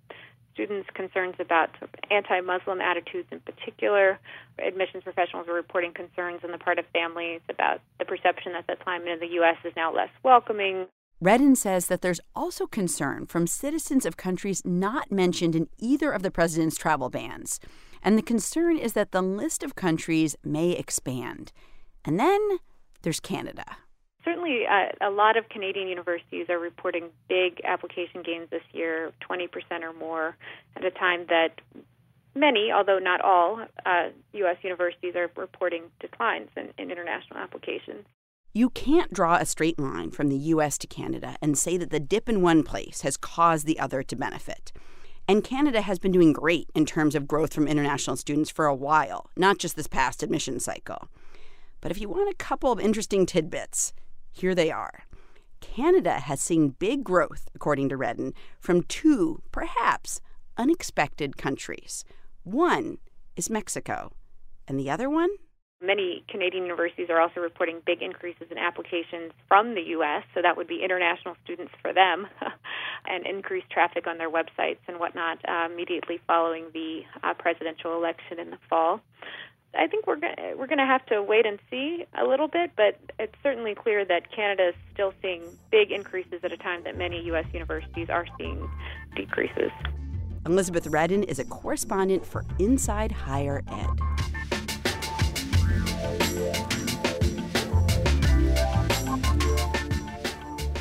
[0.54, 1.72] students concerns about
[2.12, 4.20] anti-Muslim attitudes in particular.
[4.66, 8.76] Admissions professionals are reporting concerns on the part of families about the perception that the
[8.82, 9.58] climate in the U.S.
[9.66, 10.86] is now less welcoming.
[11.22, 16.22] Redden says that there's also concern from citizens of countries not mentioned in either of
[16.22, 17.60] the president's travel bans.
[18.02, 21.54] And the concern is that the list of countries may expand.
[22.04, 22.60] And then
[23.04, 23.64] there's Canada
[24.24, 29.48] certainly uh, a lot of Canadian universities are reporting big application gains this year, 20%
[29.82, 30.36] or more,
[30.76, 31.60] at a time that
[32.36, 34.58] many, although not all, uh, U.S.
[34.62, 38.06] universities are reporting declines in, in international applications.
[38.56, 40.78] You can't draw a straight line from the U.S.
[40.78, 44.16] to Canada and say that the dip in one place has caused the other to
[44.16, 44.72] benefit.
[45.28, 48.76] And Canada has been doing great in terms of growth from international students for a
[48.76, 51.10] while, not just this past admission cycle.
[51.82, 53.92] But if you want a couple of interesting tidbits,
[54.32, 55.06] here they are.
[55.60, 60.22] Canada has seen big growth, according to Redden, from two, perhaps,
[60.58, 62.06] unexpected countries.
[62.44, 63.00] One
[63.36, 64.12] is Mexico,
[64.68, 65.30] and the other one?
[65.84, 70.56] Many Canadian universities are also reporting big increases in applications from the U.S., so that
[70.56, 72.26] would be international students for them,
[73.06, 78.40] and increased traffic on their websites and whatnot uh, immediately following the uh, presidential election
[78.40, 79.02] in the fall.
[79.78, 82.72] I think we're gonna, we're going to have to wait and see a little bit,
[82.78, 86.98] but it's certainly clear that Canada is still seeing big increases at a time that
[86.98, 87.46] many U.S.
[87.52, 88.70] universities are seeing
[89.16, 89.72] decreases.
[90.46, 94.53] Elizabeth Redden is a correspondent for Inside Higher Ed.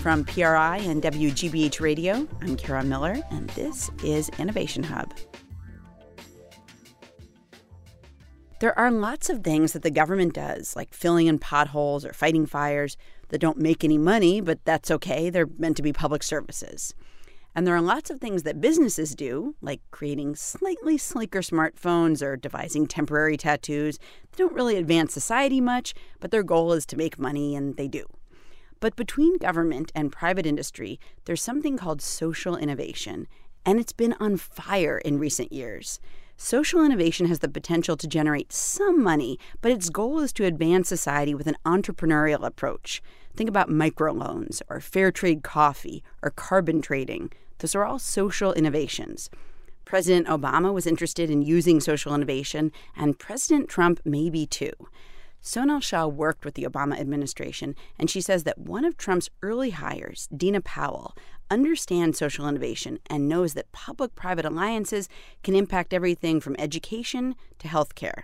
[0.02, 5.14] From PRI and WGBH Radio, I'm Kara Miller, and this is Innovation Hub.
[8.58, 12.46] There are lots of things that the government does, like filling in potholes or fighting
[12.46, 12.96] fires,
[13.28, 15.30] that don't make any money, but that's okay.
[15.30, 16.94] They're meant to be public services.
[17.54, 22.36] And there are lots of things that businesses do, like creating slightly sleeker smartphones or
[22.36, 23.98] devising temporary tattoos.
[23.98, 27.88] They don't really advance society much, but their goal is to make money, and they
[27.88, 28.06] do.
[28.80, 33.28] But between government and private industry, there's something called social innovation,
[33.66, 36.00] and it's been on fire in recent years.
[36.36, 40.88] Social innovation has the potential to generate some money, but its goal is to advance
[40.88, 43.00] society with an entrepreneurial approach.
[43.36, 47.30] Think about microloans or fair trade coffee or carbon trading.
[47.62, 49.30] Those are all social innovations.
[49.84, 54.72] President Obama was interested in using social innovation, and President Trump may be too.
[55.40, 59.70] Sonal Shah worked with the Obama administration, and she says that one of Trump's early
[59.70, 61.16] hires, Dina Powell,
[61.52, 65.08] understands social innovation and knows that public private alliances
[65.44, 68.22] can impact everything from education to healthcare.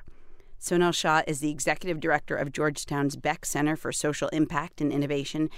[0.61, 5.49] Sonal Shah is the executive director of Georgetown's Beeck Center for Social Impact and Innovation,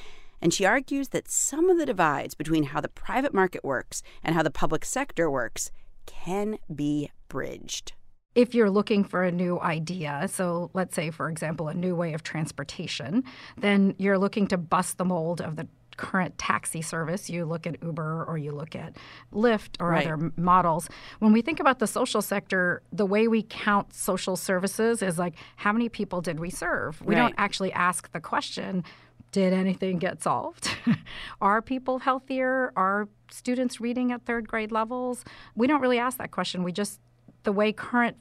[0.40, 4.34] and she argues that some of the divides between how the private market works and
[4.34, 5.70] how the public sector works
[6.06, 7.92] can be bridged
[8.34, 12.12] if you're looking for a new idea, so let's say, for example, a new way
[12.12, 13.24] of transportation,
[13.56, 15.66] then you're looking to bust the mold of the
[15.96, 17.28] current taxi service.
[17.28, 18.96] You look at Uber or you look at
[19.34, 20.06] Lyft or right.
[20.06, 20.88] other models.
[21.18, 25.34] When we think about the social sector, the way we count social services is like,
[25.56, 27.02] how many people did we serve?
[27.02, 27.22] We right.
[27.22, 28.84] don't actually ask the question,
[29.32, 30.70] did anything get solved?
[31.40, 32.72] Are people healthier?
[32.76, 35.24] Are students reading at third grade levels?
[35.54, 36.62] We don't really ask that question.
[36.62, 37.00] We just
[37.42, 38.16] the way current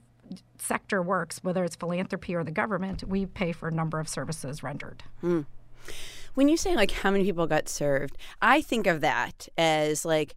[0.58, 4.62] sector works, whether it's philanthropy or the government, we pay for a number of services
[4.64, 5.04] rendered.
[5.22, 5.42] Hmm.
[6.36, 10.36] When you say like how many people got served, I think of that as like,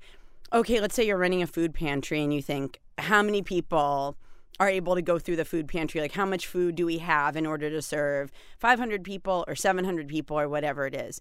[0.53, 4.16] okay, let's say you're running a food pantry and you think how many people
[4.61, 7.37] are able to go through the food pantry like how much food do we have
[7.37, 11.21] in order to serve 500 people or 700 people or whatever it is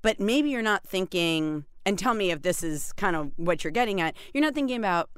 [0.00, 3.70] but maybe you're not thinking and tell me if this is kind of what you're
[3.70, 5.10] getting at you're not thinking about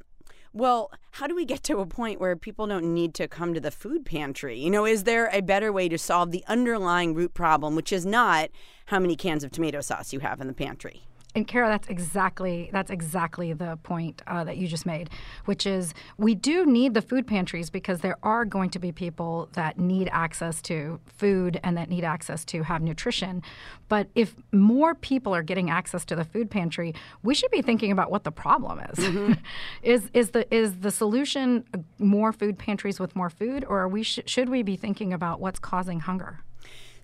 [0.53, 3.61] well, how do we get to a point where people don't need to come to
[3.61, 4.59] the food pantry?
[4.59, 8.05] You know, is there a better way to solve the underlying root problem, which is
[8.05, 8.51] not
[8.87, 11.05] how many cans of tomato sauce you have in the pantry?
[11.35, 15.11] And Kara, that's exactly that's exactly the point uh, that you just made,
[15.45, 19.49] which is we do need the food pantries because there are going to be people
[19.53, 23.43] that need access to food and that need access to have nutrition.
[23.89, 27.93] But if more people are getting access to the food pantry, we should be thinking
[27.93, 28.99] about what the problem is.
[28.99, 29.33] Mm-hmm.
[29.83, 31.65] is is the is the solution
[31.99, 35.61] more food pantries with more food, or we sh- should we be thinking about what's
[35.61, 36.41] causing hunger?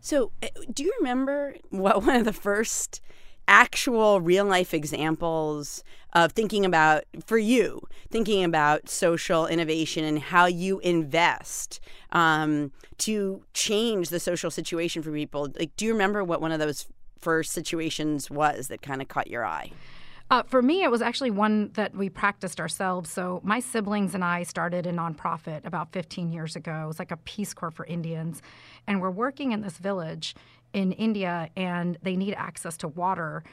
[0.01, 3.01] So, uh, do you remember what one of the first
[3.49, 7.80] actual real life examples of thinking about for you
[8.11, 11.80] thinking about social innovation and how you invest
[12.12, 16.59] um, to change the social situation for people like do you remember what one of
[16.59, 16.86] those
[17.18, 19.70] first situations was that kind of caught your eye
[20.28, 23.09] uh, for me, it was actually one that we practiced ourselves.
[23.11, 26.82] So my siblings and I started a nonprofit about 15 years ago.
[26.82, 28.42] It was like a Peace Corps for Indians,
[28.88, 30.34] and we're working in this village
[30.73, 33.45] in India and they need access to water.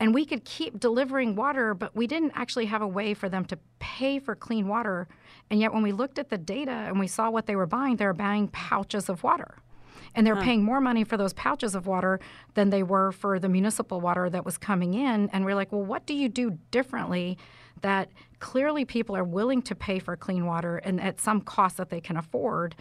[0.00, 3.44] And we could keep delivering water, but we didn't actually have a way for them
[3.46, 5.08] to pay for clean water.
[5.50, 7.96] And yet, when we looked at the data and we saw what they were buying,
[7.96, 9.56] they were buying pouches of water.
[10.14, 10.42] And they're huh.
[10.42, 12.20] paying more money for those pouches of water
[12.54, 15.28] than they were for the municipal water that was coming in.
[15.30, 17.36] And we're like, well, what do you do differently
[17.82, 18.10] that
[18.40, 22.00] clearly people are willing to pay for clean water and at some cost that they
[22.00, 22.74] can afford,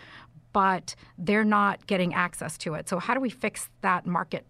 [0.58, 2.90] but they're not getting access to it.
[2.90, 4.44] So, how do we fix that market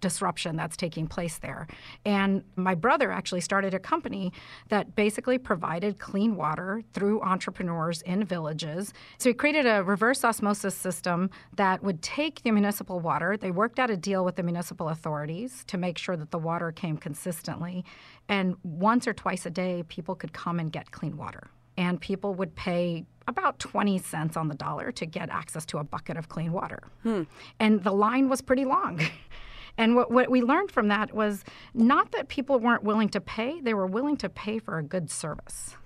[0.00, 1.68] disruption that's taking place there.
[2.04, 4.32] And my brother actually started a company
[4.68, 8.92] that basically provided clean water through entrepreneurs in villages.
[9.18, 13.36] So he created a reverse osmosis system that would take the municipal water.
[13.36, 16.72] They worked out a deal with the municipal authorities to make sure that the water
[16.72, 17.84] came consistently.
[18.28, 21.48] And once or twice a day, people could come and get clean water.
[21.76, 25.84] And people would pay about 20 cents on the dollar to get access to a
[25.84, 26.80] bucket of clean water.
[27.02, 27.22] Hmm.
[27.58, 29.00] And the line was pretty long.
[29.78, 31.44] and what, what we learned from that was
[31.74, 35.10] not that people weren't willing to pay, they were willing to pay for a good
[35.10, 35.76] service.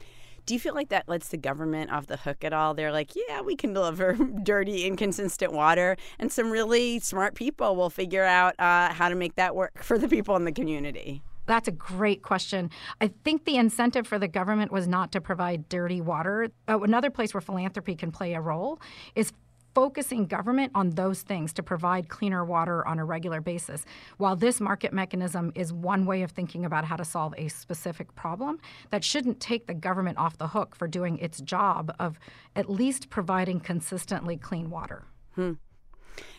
[0.47, 2.73] Do you feel like that lets the government off the hook at all?
[2.73, 4.13] They're like, yeah, we can deliver
[4.45, 9.35] dirty, inconsistent water, and some really smart people will figure out uh, how to make
[9.35, 11.23] that work for the people in the community.
[11.47, 12.71] That's a great question.
[13.01, 16.49] I think the incentive for the government was not to provide dirty water.
[16.69, 18.81] Uh, another place where philanthropy can play a role
[19.15, 19.33] is
[19.77, 23.85] focusing government on those things to provide cleaner water on a regular basis.
[24.17, 28.15] While this market mechanism is one way of thinking about how to solve a specific
[28.15, 32.19] problem, that shouldn't take the government off the hook for doing its job of
[32.57, 35.05] at least providing consistently clean water.
[35.35, 35.53] Hmm.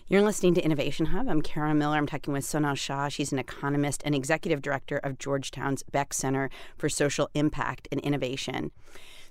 [0.09, 1.27] You're listening to Innovation Hub.
[1.27, 1.97] I'm Kara Miller.
[1.97, 3.09] I'm talking with Sonal Shah.
[3.09, 8.71] She's an economist and executive director of Georgetown's Beeck Center for Social Impact and Innovation.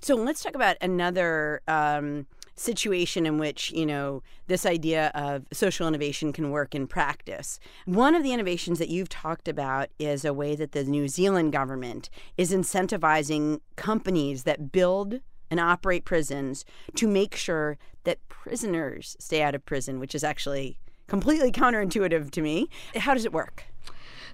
[0.01, 5.87] So let's talk about another um, situation in which you know this idea of social
[5.87, 7.59] innovation can work in practice.
[7.85, 11.53] One of the innovations that you've talked about is a way that the New Zealand
[11.53, 19.41] government is incentivizing companies that build and operate prisons to make sure that prisoners stay
[19.41, 22.69] out of prison, which is actually completely counterintuitive to me.
[22.95, 23.65] How does it work?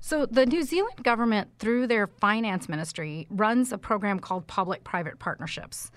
[0.05, 5.17] So, the New Zealand government, through their finance ministry, runs a program called public private
[5.17, 5.91] partnerships.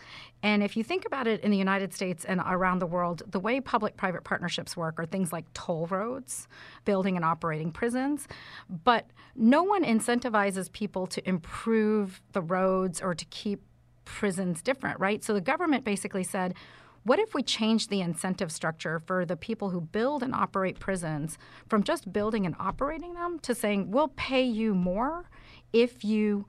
[0.45, 3.41] And if you think about it in the United States and around the world, the
[3.41, 6.47] way public private partnerships work are things like toll roads,
[6.85, 8.29] building and operating prisons.
[8.71, 13.61] But no one incentivizes people to improve the roads or to keep
[14.07, 15.23] prisons different, right?
[15.23, 16.55] So the government basically said,
[17.03, 21.39] what if we change the incentive structure for the people who build and operate prisons
[21.69, 25.31] from just building and operating them to saying, we'll pay you more
[25.73, 26.47] if you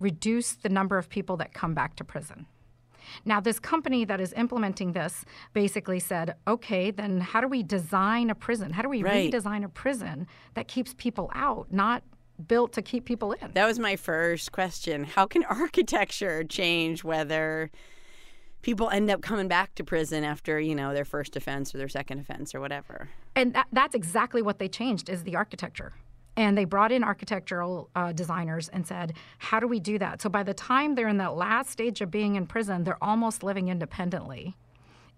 [0.00, 2.46] reduce the number of people that come back to prison?
[3.24, 8.30] Now, this company that is implementing this basically said, okay, then how do we design
[8.30, 8.72] a prison?
[8.72, 9.32] How do we right.
[9.32, 12.02] redesign a prison that keeps people out, not
[12.46, 13.52] built to keep people in?
[13.54, 15.04] That was my first question.
[15.04, 17.70] How can architecture change whether
[18.62, 21.88] people end up coming back to prison after, you know, their first offense or their
[21.88, 23.08] second offense or whatever?
[23.34, 25.92] And that, that's exactly what they changed is the architecture.
[26.38, 30.20] And they brought in architectural uh, designers and said, How do we do that?
[30.20, 33.42] So by the time they're in that last stage of being in prison, they're almost
[33.42, 34.54] living independently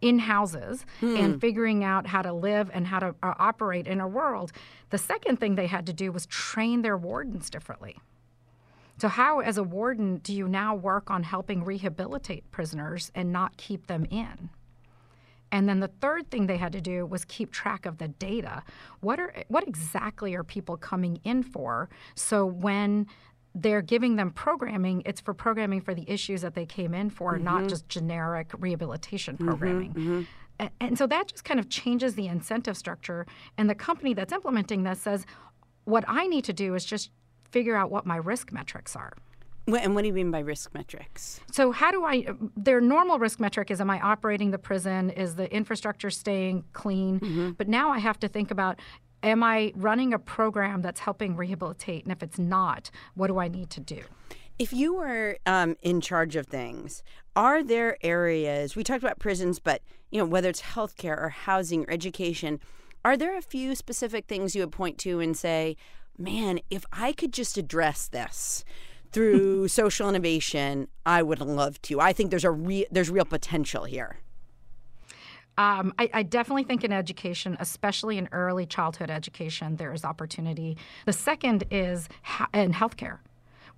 [0.01, 1.17] in houses hmm.
[1.17, 4.53] and figuring out how to live and how to uh, operate in a world.
[4.91, 7.97] The second thing they had to do was train their wardens differently.
[8.99, 13.57] So, how, as a warden, do you now work on helping rehabilitate prisoners and not
[13.57, 14.51] keep them in?
[15.51, 18.63] And then the third thing they had to do was keep track of the data.
[19.01, 21.89] What are what exactly are people coming in for?
[22.15, 23.07] So when
[23.55, 27.35] they're giving them programming, it's for programming for the issues that they came in for,
[27.35, 27.45] mm-hmm.
[27.45, 29.91] not just generic rehabilitation mm-hmm, programming.
[29.95, 30.23] Mm-hmm,
[30.59, 33.27] and, and so that just kind of changes the incentive structure.
[33.57, 35.27] And the company that's implementing this says,
[35.85, 37.11] what I need to do is just
[37.51, 39.15] figure out what my risk metrics are.
[39.67, 41.41] And what do you mean by risk metrics?
[41.53, 42.27] So, how do I?
[42.57, 45.11] Their normal risk metric is: Am I operating the prison?
[45.11, 47.21] Is the infrastructure staying clean?
[47.21, 47.51] Mm-hmm.
[47.51, 48.81] But now I have to think about:
[49.23, 52.05] Am I running a program that's helping rehabilitate?
[52.05, 54.03] And if it's not, what do I need to do?
[54.59, 57.03] If you were um, in charge of things,
[57.35, 61.85] are there areas we talked about prisons, but you know whether it's healthcare or housing
[61.85, 62.61] or education,
[63.05, 65.77] are there a few specific things you would point to and say,
[66.17, 68.65] "Man, if I could just address this."
[69.11, 71.99] through social innovation, I would love to.
[71.99, 74.19] I think there's a re- there's real potential here.
[75.59, 80.77] Um, I, I, definitely think in education, especially in early childhood education, there is opportunity.
[81.05, 83.19] The second is ha- in healthcare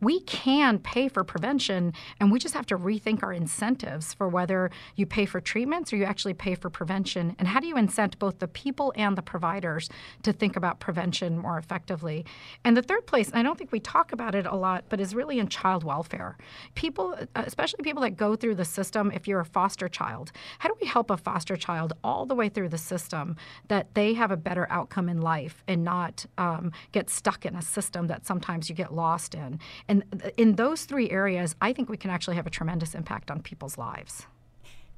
[0.00, 4.70] we can pay for prevention and we just have to rethink our incentives for whether
[4.96, 7.36] you pay for treatments or you actually pay for prevention.
[7.38, 9.88] And how do you incent both the people and the providers
[10.22, 12.24] to think about prevention more effectively?
[12.64, 15.14] And the third place i don't think we talk about it a lot but is
[15.14, 16.36] really in child welfare.
[16.74, 20.74] People especially people that go through the system if you're a foster child how do
[20.80, 23.36] we help a foster child all the way through the system
[23.68, 27.62] that they have a better outcome in life and not um, get stuck in a
[27.62, 29.58] system that sometimes you get lost in
[29.90, 33.42] and in those three areas, I think we can actually have a tremendous impact on
[33.42, 34.24] people's lives.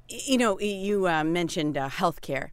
[0.06, 2.50] You know, you uh, mentioned uh, healthcare.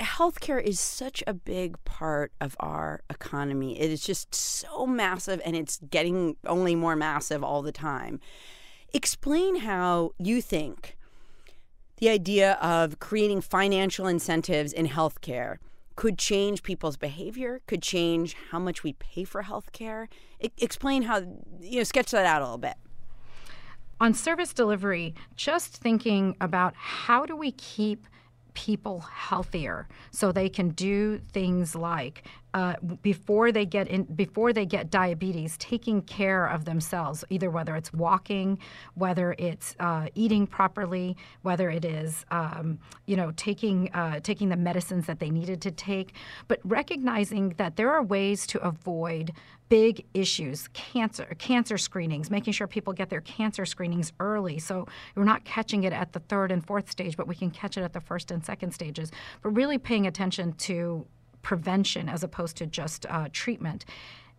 [0.00, 3.78] Healthcare is such a big part of our economy.
[3.78, 8.20] It is just so massive and it's getting only more massive all the time.
[8.94, 10.96] Explain how you think
[11.98, 15.58] the idea of creating financial incentives in healthcare
[15.96, 20.08] could change people's behavior, could change how much we pay for health care.
[20.42, 21.18] I- explain how,
[21.60, 22.76] you know, sketch that out a little bit.
[23.98, 28.06] On service delivery, just thinking about how do we keep
[28.56, 34.64] people healthier so they can do things like uh, before they get in before they
[34.64, 38.58] get diabetes taking care of themselves either whether it's walking
[38.94, 44.56] whether it's uh, eating properly whether it is um, you know taking uh, taking the
[44.56, 46.14] medicines that they needed to take
[46.48, 49.32] but recognizing that there are ways to avoid
[49.68, 54.58] big issues cancer cancer screenings making sure people get their cancer screenings early.
[54.58, 57.76] So we're not catching it at the third and fourth stage but we can catch
[57.76, 59.10] it at the first and second stages.
[59.42, 61.06] But really paying attention to
[61.42, 63.84] prevention as opposed to just uh, treatment.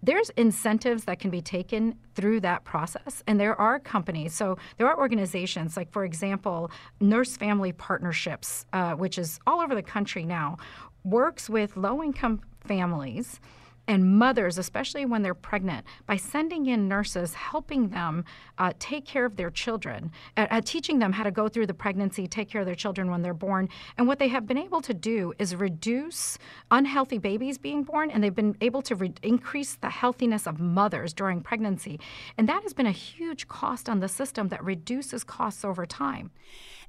[0.03, 4.33] There's incentives that can be taken through that process and there are companies.
[4.33, 9.75] So there are organizations like for example nurse family partnerships uh, which is all over
[9.75, 10.57] the country now
[11.03, 13.39] works with low income families
[13.87, 18.25] and mothers, especially when they're pregnant, by sending in nurses, helping them
[18.57, 21.73] uh, take care of their children, uh, uh, teaching them how to go through the
[21.73, 23.69] pregnancy, take care of their children when they're born.
[23.97, 26.37] And what they have been able to do is reduce
[26.71, 31.13] unhealthy babies being born, and they've been able to re- increase the healthiness of mothers
[31.13, 31.99] during pregnancy.
[32.37, 36.31] And that has been a huge cost on the system that reduces costs over time.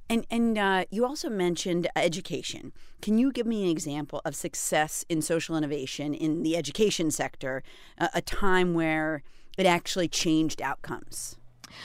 [0.09, 2.73] And and uh, you also mentioned education.
[3.01, 7.63] Can you give me an example of success in social innovation in the education sector,
[7.99, 9.21] uh, a time where
[9.57, 11.37] it actually changed outcomes?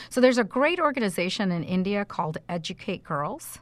[0.08, 3.58] So there's a great organization in India called Educate Girls.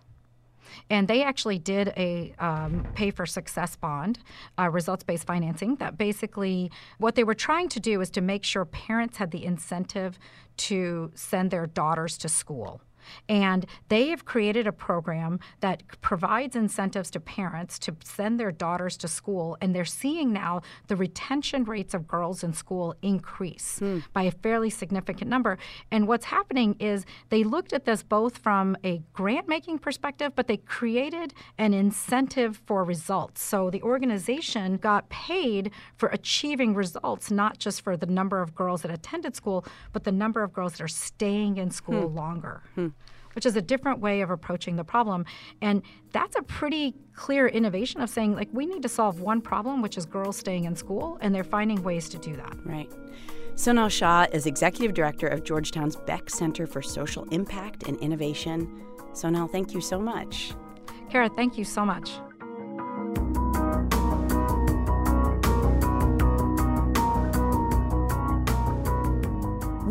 [0.88, 4.20] And they actually did a um, pay for success bond,
[4.58, 5.76] uh, results based financing.
[5.76, 9.44] That basically, what they were trying to do is to make sure parents had the
[9.44, 10.18] incentive
[10.58, 12.80] to send their daughters to school.
[13.28, 18.96] And they have created a program that provides incentives to parents to send their daughters
[18.98, 19.56] to school.
[19.60, 24.00] And they're seeing now the retention rates of girls in school increase hmm.
[24.12, 25.58] by a fairly significant number.
[25.90, 30.46] And what's happening is they looked at this both from a grant making perspective, but
[30.46, 33.42] they created an incentive for results.
[33.42, 38.82] So the organization got paid for achieving results, not just for the number of girls
[38.82, 42.16] that attended school, but the number of girls that are staying in school hmm.
[42.16, 42.62] longer.
[42.74, 42.88] Hmm
[43.34, 45.24] which is a different way of approaching the problem.
[45.60, 49.82] And that's a pretty clear innovation of saying, like, we need to solve one problem,
[49.82, 52.56] which is girls staying in school, and they're finding ways to do that.
[52.64, 52.90] Right.
[53.54, 58.82] Sonal Shah is executive director of Georgetown's Beeck Center for Social Impact and Innovation.
[59.12, 60.54] Sonal, thank you so much.
[61.10, 62.12] Kara, thank you so much.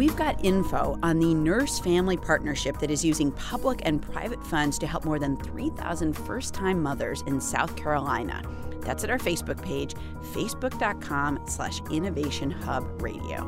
[0.02, 4.80] We've got info on the Nurse Family Partnership that is using public and private funds
[4.80, 8.42] to help more than 3,000 first time mothers in South Carolina.
[8.80, 9.94] That's at our Facebook page,
[10.34, 13.46] facebook.com slash innovation hub radio.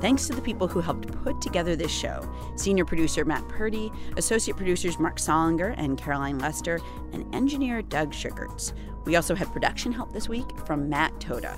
[0.00, 4.56] Thanks to the people who helped put together this show senior producer Matt Purdy, associate
[4.56, 6.80] producers Marc Sollinger and Caroline Lester,
[7.12, 8.72] and engineer Doug Sugarts.
[9.04, 11.56] We also had production help this week from Matt Toda.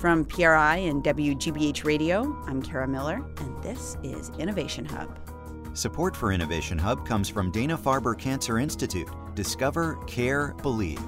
[0.00, 5.18] From PRI and WGBH Radio, I'm Kara Miller, and this is Innovation Hub.
[5.74, 9.10] Support for Innovation Hub comes from Dana Farber Cancer Institute.
[9.34, 10.98] Discover, care, believe.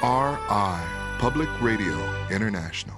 [0.00, 2.96] PRI, Public Radio International.